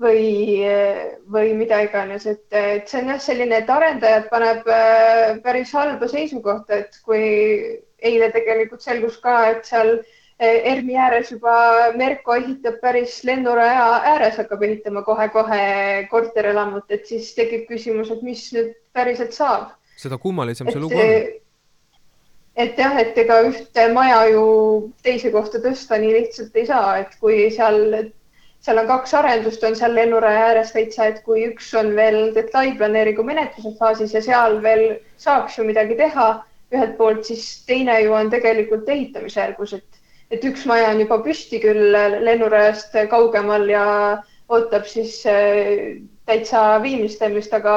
või, 0.00 0.62
või 1.30 1.52
mida 1.58 1.82
iganes, 1.84 2.26
et, 2.30 2.46
et 2.56 2.88
see 2.88 3.02
on 3.02 3.12
jah 3.12 3.20
selline, 3.22 3.60
et 3.60 3.70
arendajad 3.70 4.30
paneb 4.32 4.68
äh, 4.70 5.36
päris 5.44 5.74
halba 5.76 6.08
seisukohta, 6.08 6.80
et 6.84 6.96
kui 7.04 7.26
eile 8.00 8.30
tegelikult 8.32 8.82
selgus 8.84 9.18
ka, 9.20 9.36
et 9.52 9.68
seal 9.68 9.98
äh, 9.98 10.16
ERMi 10.40 10.96
ääres 10.96 11.32
juba 11.34 11.52
Merko 11.96 12.34
ehitab 12.38 12.80
päris 12.80 13.18
lennuraja 13.28 14.00
ääres 14.14 14.38
hakkab 14.40 14.62
ehitama 14.64 15.02
kohe-kohe 15.04 16.06
korterelamut, 16.10 16.88
et 16.88 17.04
siis 17.06 17.34
tekib 17.36 17.66
küsimus, 17.68 18.10
et 18.14 18.22
mis 18.24 18.46
nüüd 18.56 18.72
päriselt 18.96 19.36
saab. 19.36 19.76
seda 20.00 20.16
kummalisem 20.18 20.70
see 20.72 20.80
lugu 20.80 20.96
on. 20.96 21.10
et 22.56 22.80
jah, 22.80 22.96
et 23.02 23.18
ega 23.20 23.42
ühte 23.50 23.84
maja 23.92 24.22
ju 24.32 24.46
teise 25.04 25.30
kohta 25.34 25.60
tõsta 25.60 26.00
nii 26.00 26.16
lihtsalt 26.16 26.56
ei 26.56 26.66
saa, 26.72 26.96
et 27.04 27.12
kui 27.20 27.44
seal 27.52 28.10
seal 28.60 28.78
on 28.82 28.88
kaks 28.90 29.14
arendust, 29.16 29.64
on 29.64 29.76
seal 29.76 29.94
lennuraja 29.96 30.46
ääres 30.50 30.72
täitsa, 30.74 31.06
et 31.08 31.22
kui 31.24 31.46
üks 31.48 31.70
on 31.80 31.94
veel 31.96 32.34
detailplaneeringu 32.36 33.24
menetluse 33.24 33.72
faasis 33.78 34.14
ja 34.14 34.22
seal 34.24 34.58
veel 34.62 34.84
saaks 35.20 35.58
ju 35.58 35.64
midagi 35.68 35.96
teha 36.00 36.28
ühelt 36.70 36.96
poolt, 36.98 37.24
siis 37.26 37.46
teine 37.66 37.96
ju 38.04 38.12
on 38.14 38.30
tegelikult 38.30 38.88
ehitamisjärgus, 38.88 39.72
et, 39.80 40.02
et 40.30 40.44
üks 40.46 40.66
maja 40.70 40.92
on 40.92 41.00
juba 41.02 41.18
püsti 41.24 41.58
küll 41.62 41.96
lennurajast 42.26 42.94
kaugemal 43.10 43.66
ja 43.70 43.86
ootab 44.50 44.86
siis 44.86 45.16
äh, 45.26 45.98
täitsa 46.26 46.82
viimistlemist, 46.82 47.54
aga, 47.54 47.76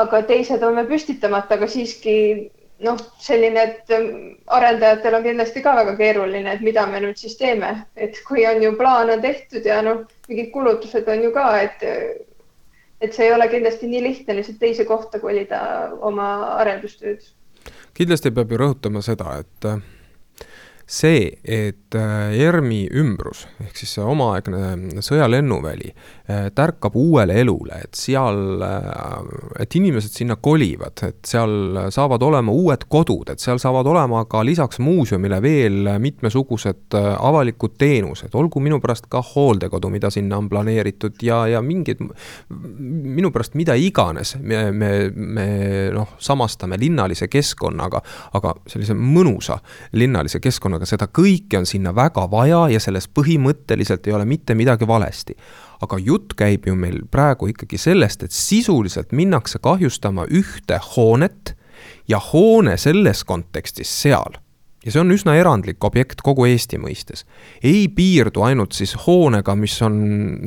aga 0.00 0.22
teised 0.26 0.62
on 0.66 0.80
veel 0.80 0.88
püstitamata, 0.90 1.58
aga 1.58 1.68
siiski 1.70 2.16
noh, 2.84 3.00
selline, 3.20 3.62
et 3.62 3.92
ähm, 3.94 4.08
arendajatel 4.46 5.18
on 5.18 5.26
kindlasti 5.26 5.62
ka 5.64 5.74
väga 5.76 5.96
keeruline, 5.98 6.54
et 6.54 6.64
mida 6.64 6.86
me 6.88 7.02
nüüd 7.04 7.20
siis 7.20 7.36
teeme, 7.40 7.74
et 7.96 8.18
kui 8.28 8.46
on 8.48 8.62
ju 8.62 8.72
plaan 8.78 9.12
on 9.12 9.22
tehtud 9.22 9.66
ja 9.66 9.80
noh, 9.84 10.04
mingid 10.28 10.50
kulutused 10.54 11.08
on 11.08 11.24
ju 11.26 11.32
ka, 11.36 11.46
et 11.60 11.86
et 13.00 13.14
see 13.16 13.30
ei 13.30 13.32
ole 13.32 13.46
kindlasti 13.48 13.88
nii 13.88 14.02
lihtne 14.04 14.34
lihtsalt 14.36 14.58
teise 14.60 14.84
kohta 14.84 15.20
kolida 15.20 15.60
oma 16.04 16.26
arendustööd. 16.60 17.24
kindlasti 17.96 18.32
peab 18.36 18.52
ju 18.52 18.60
rõhutama 18.60 19.02
seda, 19.04 19.38
et 19.40 19.70
see, 20.90 21.28
et 21.44 21.94
äh, 21.94 22.32
ERM-i 22.34 22.88
ümbrus 22.98 23.44
ehk 23.62 23.76
siis 23.78 23.92
see 23.94 24.02
omaaegne 24.02 25.02
sõjalennuväli 25.06 25.90
äh, 25.92 26.48
tärkab 26.54 26.96
uuele 26.98 27.36
elule, 27.44 27.78
et 27.84 27.94
seal, 27.94 28.58
äh, 28.66 29.28
et 29.62 29.76
inimesed 29.78 30.16
sinna 30.18 30.34
kolivad, 30.42 30.98
et 31.06 31.30
seal 31.30 31.78
saavad 31.94 32.24
olema 32.26 32.50
uued 32.50 32.88
kodud, 32.90 33.30
et 33.30 33.42
seal 33.42 33.60
saavad 33.62 33.86
olema 33.86 34.24
ka 34.30 34.42
lisaks 34.46 34.80
muuseumile 34.82 35.38
veel 35.44 35.92
mitmesugused 36.02 36.98
avalikud 36.98 37.78
teenused, 37.78 38.34
olgu 38.34 38.62
minu 38.62 38.80
pärast 38.82 39.06
ka 39.12 39.22
hooldekodu, 39.22 39.92
mida 39.94 40.10
sinna 40.10 40.40
on 40.42 40.50
planeeritud 40.50 41.22
ja, 41.22 41.44
ja 41.52 41.62
mingid, 41.62 42.02
minu 42.50 43.30
pärast 43.30 43.54
mida 43.54 43.78
iganes 43.78 44.34
me, 44.42 44.64
me, 44.74 44.90
me 45.14 45.48
noh, 45.94 46.16
samastame 46.18 46.80
linnalise 46.82 47.30
keskkonnaga, 47.30 48.02
aga 48.34 48.56
sellise 48.66 48.98
mõnusa 48.98 49.60
linnalise 49.94 50.42
keskkonnaga, 50.42 50.79
aga 50.80 50.88
seda 50.88 51.10
kõike 51.12 51.58
on 51.60 51.66
sinna 51.68 51.92
väga 51.92 52.24
vaja 52.32 52.62
ja 52.72 52.80
selles 52.80 53.04
põhimõtteliselt 53.12 54.06
ei 54.08 54.16
ole 54.16 54.24
mitte 54.24 54.56
midagi 54.56 54.88
valesti. 54.88 55.36
aga 55.80 55.96
jutt 55.98 56.34
käib 56.36 56.66
ju 56.66 56.74
meil 56.76 57.02
praegu 57.10 57.46
ikkagi 57.48 57.78
sellest, 57.78 58.22
et 58.22 58.32
sisuliselt 58.32 59.12
minnakse 59.12 59.58
kahjustama 59.58 60.26
ühte 60.28 60.80
hoonet 60.96 61.54
ja 62.08 62.18
hoone 62.18 62.76
selles 62.76 63.24
kontekstis 63.24 63.92
seal 64.02 64.40
ja 64.84 64.92
see 64.92 65.00
on 65.02 65.12
üsna 65.12 65.34
erandlik 65.36 65.84
objekt 65.84 66.22
kogu 66.24 66.46
Eesti 66.48 66.78
mõistes. 66.80 67.26
ei 67.62 67.88
piirdu 67.88 68.44
ainult 68.46 68.72
siis 68.76 68.94
hoonega, 69.06 69.54
mis 69.54 69.76
on, 69.82 69.96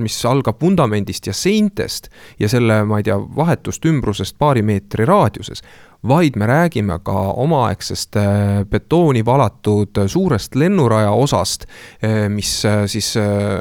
mis 0.02 0.18
algab 0.26 0.62
vundamendist 0.62 1.28
ja 1.28 1.34
seintest 1.38 2.10
ja 2.40 2.50
selle, 2.50 2.84
ma 2.90 3.00
ei 3.00 3.10
tea, 3.10 3.18
vahetust 3.18 3.86
ümbrusest 3.86 4.38
paari 4.40 4.66
meetri 4.66 5.06
raadiuses, 5.06 5.64
vaid 6.04 6.36
me 6.36 6.48
räägime 6.50 6.98
ka 7.04 7.14
omaaegsest 7.40 8.18
äh, 8.20 8.66
betooni 8.70 9.24
valatud 9.26 10.02
suurest 10.08 10.56
lennuraja 10.56 11.12
osast, 11.12 11.66
äh, 12.04 12.28
mis 12.30 12.66
äh, 12.66 12.84
siis 12.92 13.14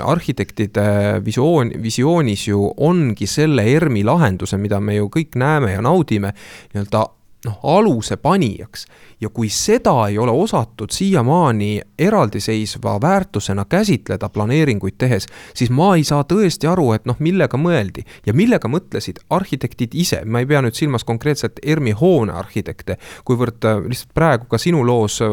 arhitektide 0.04 1.20
visioon, 1.24 1.70
visioonis 1.82 2.48
ju 2.48 2.72
ongi 2.76 3.26
selle 3.26 3.66
ERM-i 3.74 4.04
lahenduse, 4.04 4.58
mida 4.58 4.80
me 4.80 4.96
ju 4.96 5.10
kõik 5.12 5.36
näeme 5.38 5.76
ja 5.76 5.82
naudime, 5.84 6.32
nii-öelda 6.72 7.06
noh, 7.47 7.59
aluse 7.62 8.16
panijaks. 8.16 8.86
Ja 9.20 9.30
kui 9.30 9.49
seda 9.55 9.95
ei 10.11 10.18
ole 10.18 10.32
osatud 10.34 10.90
siiamaani 10.90 11.80
eraldiseisva 11.99 12.97
väärtusena 13.03 13.64
käsitleda 13.70 14.28
planeeringuid 14.28 14.97
tehes, 14.99 15.28
siis 15.55 15.70
ma 15.70 15.93
ei 15.97 16.05
saa 16.05 16.24
tõesti 16.26 16.66
aru, 16.70 16.88
et 16.97 17.07
noh, 17.07 17.18
millega 17.22 17.59
mõeldi. 17.59 18.03
Ja 18.26 18.34
millega 18.34 18.70
mõtlesid 18.70 19.20
arhitektid 19.30 19.95
ise, 19.95 20.22
ma 20.24 20.43
ei 20.43 20.49
pea 20.51 20.62
nüüd 20.62 20.78
silmas 20.78 21.07
konkreetselt 21.07 21.62
ERMi 21.62 21.95
hoone 21.99 22.34
arhitekte, 22.34 22.99
kuivõrd 23.28 23.68
äh, 23.70 23.82
lihtsalt 23.93 24.14
praegu 24.14 24.51
ka 24.51 24.59
sinu 24.62 24.82
loos 24.86 25.20
äh, 25.22 25.30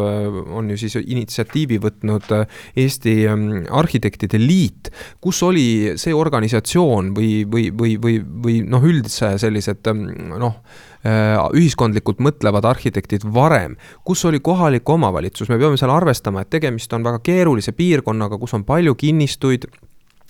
on 0.53 0.69
ju 0.69 0.77
siis 0.81 0.99
initsiatiivi 1.01 1.79
võtnud 1.81 2.29
äh, 2.35 2.61
Eesti 2.77 3.15
ähm, 3.29 3.47
Arhitektide 3.69 4.41
Liit, 4.41 4.93
kus 5.21 5.41
oli 5.45 5.97
see 5.97 6.13
organisatsioon 6.13 7.13
või, 7.17 7.31
või, 7.49 7.69
või, 7.73 7.97
või, 8.01 8.21
või 8.21 8.61
noh, 8.69 8.85
üldse 8.85 9.33
sellised 9.41 9.89
ähm, 9.89 10.05
noh, 10.37 10.61
ühiskondlikult 10.99 12.19
mõtlevad 12.19 12.65
arhitektid 12.67 13.23
varem 13.33 13.77
kus 14.09 14.25
oli 14.25 14.39
kohalik 14.39 14.89
omavalitsus, 14.89 15.49
me 15.49 15.59
peame 15.59 15.77
seal 15.77 15.91
arvestama, 15.93 16.41
et 16.41 16.49
tegemist 16.49 16.93
on 16.93 17.05
väga 17.05 17.21
keerulise 17.23 17.75
piirkonnaga, 17.77 18.39
kus 18.41 18.55
on 18.57 18.65
palju 18.65 18.95
kinnistuid 18.97 19.67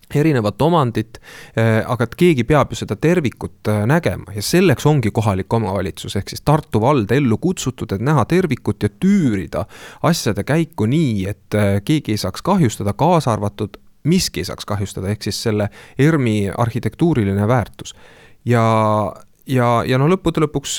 erinevat 0.09 0.61
omandit, 0.65 1.19
eh, 1.55 1.83
aga 1.85 2.03
et 2.03 2.15
keegi 2.17 2.43
peab 2.49 2.73
ju 2.73 2.79
seda 2.79 2.97
tervikut 2.97 3.69
eh, 3.69 3.83
nägema. 3.87 4.33
Ja 4.35 4.41
selleks 4.41 4.87
ongi 4.89 5.11
kohalik 5.13 5.53
omavalitsus, 5.53 6.15
ehk 6.17 6.33
siis 6.33 6.41
Tartu 6.41 6.81
vald 6.81 7.11
ellu 7.13 7.37
kutsutud, 7.37 7.93
et 7.93 8.01
näha 8.01 8.25
tervikut 8.25 8.83
ja 8.83 8.89
tüürida 8.89 9.67
asjade 10.09 10.43
käiku 10.43 10.89
nii, 10.89 11.27
et 11.29 11.59
keegi 11.85 12.17
ei 12.17 12.19
saaks 12.19 12.41
kahjustada, 12.41 12.95
kaasa 12.97 13.35
arvatud 13.37 13.77
miski 14.09 14.41
ei 14.41 14.49
saaks 14.49 14.65
kahjustada, 14.65 15.13
ehk 15.13 15.29
siis 15.29 15.43
selle 15.45 15.69
ERMi 15.99 16.49
arhitektuuriline 16.57 17.47
väärtus. 17.47 17.95
ja 18.45 18.63
ja, 19.49 19.67
ja 19.87 19.97
no 19.99 20.07
lõppude 20.09 20.43
lõpuks 20.43 20.75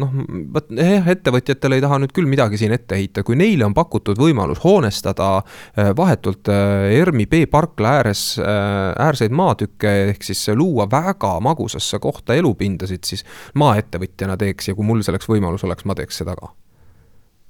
noh, 0.00 0.12
vot 0.54 0.70
jah, 0.74 1.06
ettevõtjatele 1.12 1.78
ei 1.78 1.84
taha 1.84 2.00
nüüd 2.02 2.12
küll 2.16 2.28
midagi 2.30 2.60
siin 2.60 2.74
ette 2.74 2.98
heita, 2.98 3.24
kui 3.26 3.38
neile 3.38 3.66
on 3.68 3.76
pakutud 3.76 4.18
võimalus 4.20 4.62
hoonestada 4.64 5.30
äh, 5.38 5.92
vahetult 5.96 6.50
äh, 6.52 6.90
ERMi 6.98 7.28
B-parkla 7.30 7.98
ääres 8.00 8.22
äh, 8.42 8.92
äärseid 9.06 9.34
maatükke, 9.34 9.94
ehk 10.12 10.26
siis 10.26 10.46
luua 10.58 10.88
väga 10.90 11.36
magusasse 11.44 12.00
kohta 12.02 12.36
elupindasid, 12.38 13.04
siis 13.06 13.24
maaettevõtjana 13.58 14.38
teeks 14.40 14.70
ja 14.70 14.78
kui 14.78 14.86
mul 14.88 15.04
selleks 15.06 15.30
võimalus 15.30 15.66
oleks, 15.68 15.86
ma 15.88 15.96
teeks 15.98 16.22
seda 16.22 16.36
ka. 16.38 16.52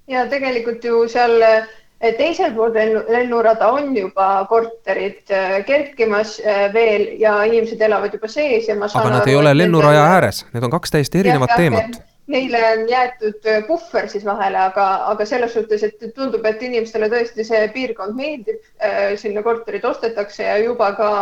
ja 0.09 0.27
tegelikult 0.31 0.85
ju 0.85 1.05
seal 1.11 1.41
teisel 1.99 2.53
pool 2.55 2.75
lennu, 2.75 3.03
lennurada 3.11 3.71
on 3.75 3.97
juba 3.97 4.29
korterid 4.51 5.33
äh, 5.35 5.57
kerkimas 5.67 6.39
äh, 6.41 6.69
veel 6.75 7.09
ja 7.21 7.41
inimesed 7.49 7.81
elavad 7.83 8.15
juba 8.15 8.31
sees 8.31 8.69
ja 8.69 8.77
ma 8.79 8.89
saan 8.89 9.07
aga 9.07 9.17
nad 9.17 9.25
aru, 9.25 9.33
ei 9.33 9.41
ole 9.41 9.57
lennuraja 9.57 10.05
nende... 10.05 10.15
ääres, 10.19 10.45
need 10.53 10.69
on 10.69 10.77
kaks 10.77 10.95
täiesti 10.95 11.25
erinevat 11.25 11.55
ja, 11.55 11.59
teemat. 11.65 11.99
Neile 12.29 12.61
on 12.71 12.83
jäetud 12.91 13.47
puhver 13.67 14.09
siis 14.13 14.25
vahele, 14.25 14.59
aga, 14.61 14.87
aga 15.09 15.25
selles 15.27 15.55
suhtes, 15.57 15.83
et 15.87 16.03
tundub, 16.15 16.45
et 16.45 16.63
inimestele 16.63 17.09
tõesti 17.09 17.47
see 17.49 17.63
piirkond 17.73 18.13
meeldib, 18.19 18.59
sinna 19.17 19.41
korterid 19.47 19.87
ostetakse 19.89 20.45
ja 20.45 20.59
juba 20.61 20.91
ka 20.99 21.13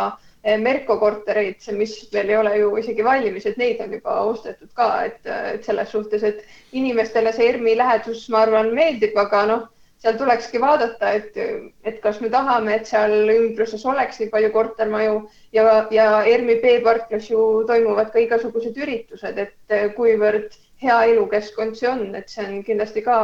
Merko 0.62 0.96
kortereid, 0.98 1.62
mis 1.78 1.94
veel 2.10 2.28
ei 2.30 2.36
ole 2.40 2.56
ju 2.58 2.72
isegi 2.82 3.06
valmis, 3.06 3.46
et 3.46 3.56
neid 3.58 3.78
on 3.82 3.94
juba 3.94 4.18
ostetud 4.32 4.68
ka, 4.74 4.88
et, 5.06 5.22
et 5.54 5.64
selles 5.66 5.94
suhtes, 5.94 6.26
et 6.26 6.42
inimestele 6.74 7.30
see 7.34 7.52
ERMi 7.52 7.78
lähedus, 7.78 8.26
ma 8.34 8.42
arvan, 8.42 8.74
meeldib, 8.74 9.14
aga 9.22 9.46
noh 9.46 9.64
seal 10.02 10.18
tulekski 10.20 10.60
vaadata, 10.60 11.12
et, 11.18 11.38
et 11.84 12.00
kas 12.04 12.20
me 12.20 12.30
tahame, 12.32 12.74
et 12.76 12.88
seal 12.88 13.30
ümbruses 13.32 13.84
oleks 13.88 14.20
nii 14.20 14.30
palju 14.32 14.52
kortermaju 14.54 15.20
ja, 15.56 15.86
ja 15.94 16.08
ERMi 16.28 16.58
B-parklas 16.62 17.30
ju 17.30 17.64
toimuvad 17.68 18.12
ka 18.12 18.22
igasugused 18.22 18.76
üritused, 18.76 19.40
et 19.40 19.78
kuivõrd 19.96 20.52
hea 20.82 20.98
elukeskkond 21.12 21.78
see 21.78 21.88
on, 21.90 22.10
et 22.18 22.28
see 22.28 22.44
on 22.44 22.60
kindlasti 22.66 23.02
ka 23.06 23.16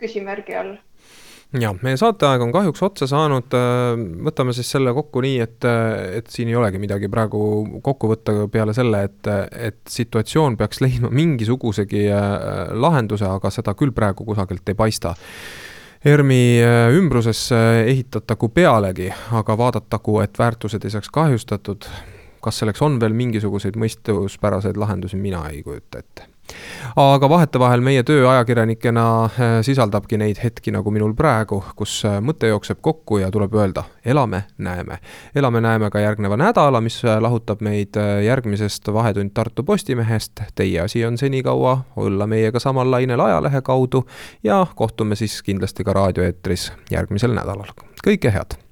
küsimärgi 0.00 0.56
all. 0.58 0.78
Ja 1.60 1.74
meie 1.84 1.98
saateaeg 2.00 2.40
on 2.40 2.52
kahjuks 2.54 2.80
otsa 2.86 3.04
saanud, 3.10 3.52
võtame 4.24 4.54
siis 4.56 4.70
selle 4.72 4.94
kokku 4.96 5.20
nii, 5.20 5.34
et, 5.44 5.66
et 6.16 6.30
siin 6.32 6.48
ei 6.48 6.56
olegi 6.56 6.80
midagi 6.80 7.10
praegu 7.12 7.42
kokku 7.84 8.08
võtta 8.14 8.46
peale 8.52 8.72
selle, 8.72 9.02
et, 9.10 9.28
et 9.68 9.82
situatsioon 9.84 10.56
peaks 10.56 10.80
leidma 10.80 11.10
mingisugusegi 11.12 12.06
äh, 12.08 12.72
lahenduse, 12.72 13.28
aga 13.28 13.52
seda 13.52 13.76
küll 13.76 13.92
praegu 13.92 14.24
kusagilt 14.24 14.72
ei 14.72 14.78
paista 14.78 15.12
ERMi 16.04 16.58
äh, 16.58 16.90
ümbrusesse 16.98 17.56
ehitatagu 17.86 18.48
pealegi, 18.48 19.12
aga 19.38 19.54
vaadatagu, 19.58 20.18
et 20.24 20.38
väärtused 20.38 20.84
ei 20.84 20.90
saaks 20.90 21.10
kahjustatud. 21.14 21.86
kas 22.42 22.58
selleks 22.58 22.82
on 22.82 22.98
veel 23.00 23.14
mingisuguseid 23.14 23.78
mõistuspäraseid 23.78 24.76
lahendusi, 24.76 25.16
mina 25.16 25.44
ei 25.48 25.62
kujuta 25.62 25.98
ette 26.02 26.31
aga 26.96 27.28
vahetevahel 27.28 27.80
meie 27.80 28.02
töö 28.02 28.30
ajakirjanikena 28.30 29.24
äh, 29.24 29.54
sisaldabki 29.62 30.18
neid 30.20 30.40
hetki, 30.42 30.72
nagu 30.74 30.90
minul 30.90 31.14
praegu, 31.14 31.62
kus 31.76 32.02
äh, 32.08 32.18
mõte 32.24 32.50
jookseb 32.50 32.80
kokku 32.80 33.18
ja 33.22 33.30
tuleb 33.30 33.54
öelda, 33.54 33.84
elame, 34.04 34.44
näeme. 34.58 34.98
elame-näeme 35.34 35.90
ka 35.90 36.00
järgneva 36.00 36.36
nädala, 36.36 36.80
mis 36.80 37.00
äh, 37.04 37.20
lahutab 37.22 37.60
meid 37.60 37.96
järgmisest 38.24 38.92
Vahetund 38.92 39.30
Tartu 39.34 39.62
Postimehest. 39.62 40.42
Teie 40.54 40.80
asi 40.80 41.04
on 41.04 41.18
senikaua 41.18 41.78
olla 41.96 42.26
meiega 42.26 42.60
samal 42.60 42.90
lainel 42.90 43.20
ajalehe 43.20 43.62
kaudu 43.62 44.04
ja 44.44 44.66
kohtume 44.76 45.16
siis 45.16 45.42
kindlasti 45.42 45.84
ka 45.84 45.92
raadioeetris 45.92 46.72
järgmisel 46.90 47.34
nädalal. 47.34 47.72
kõike 48.06 48.32
head! 48.32 48.71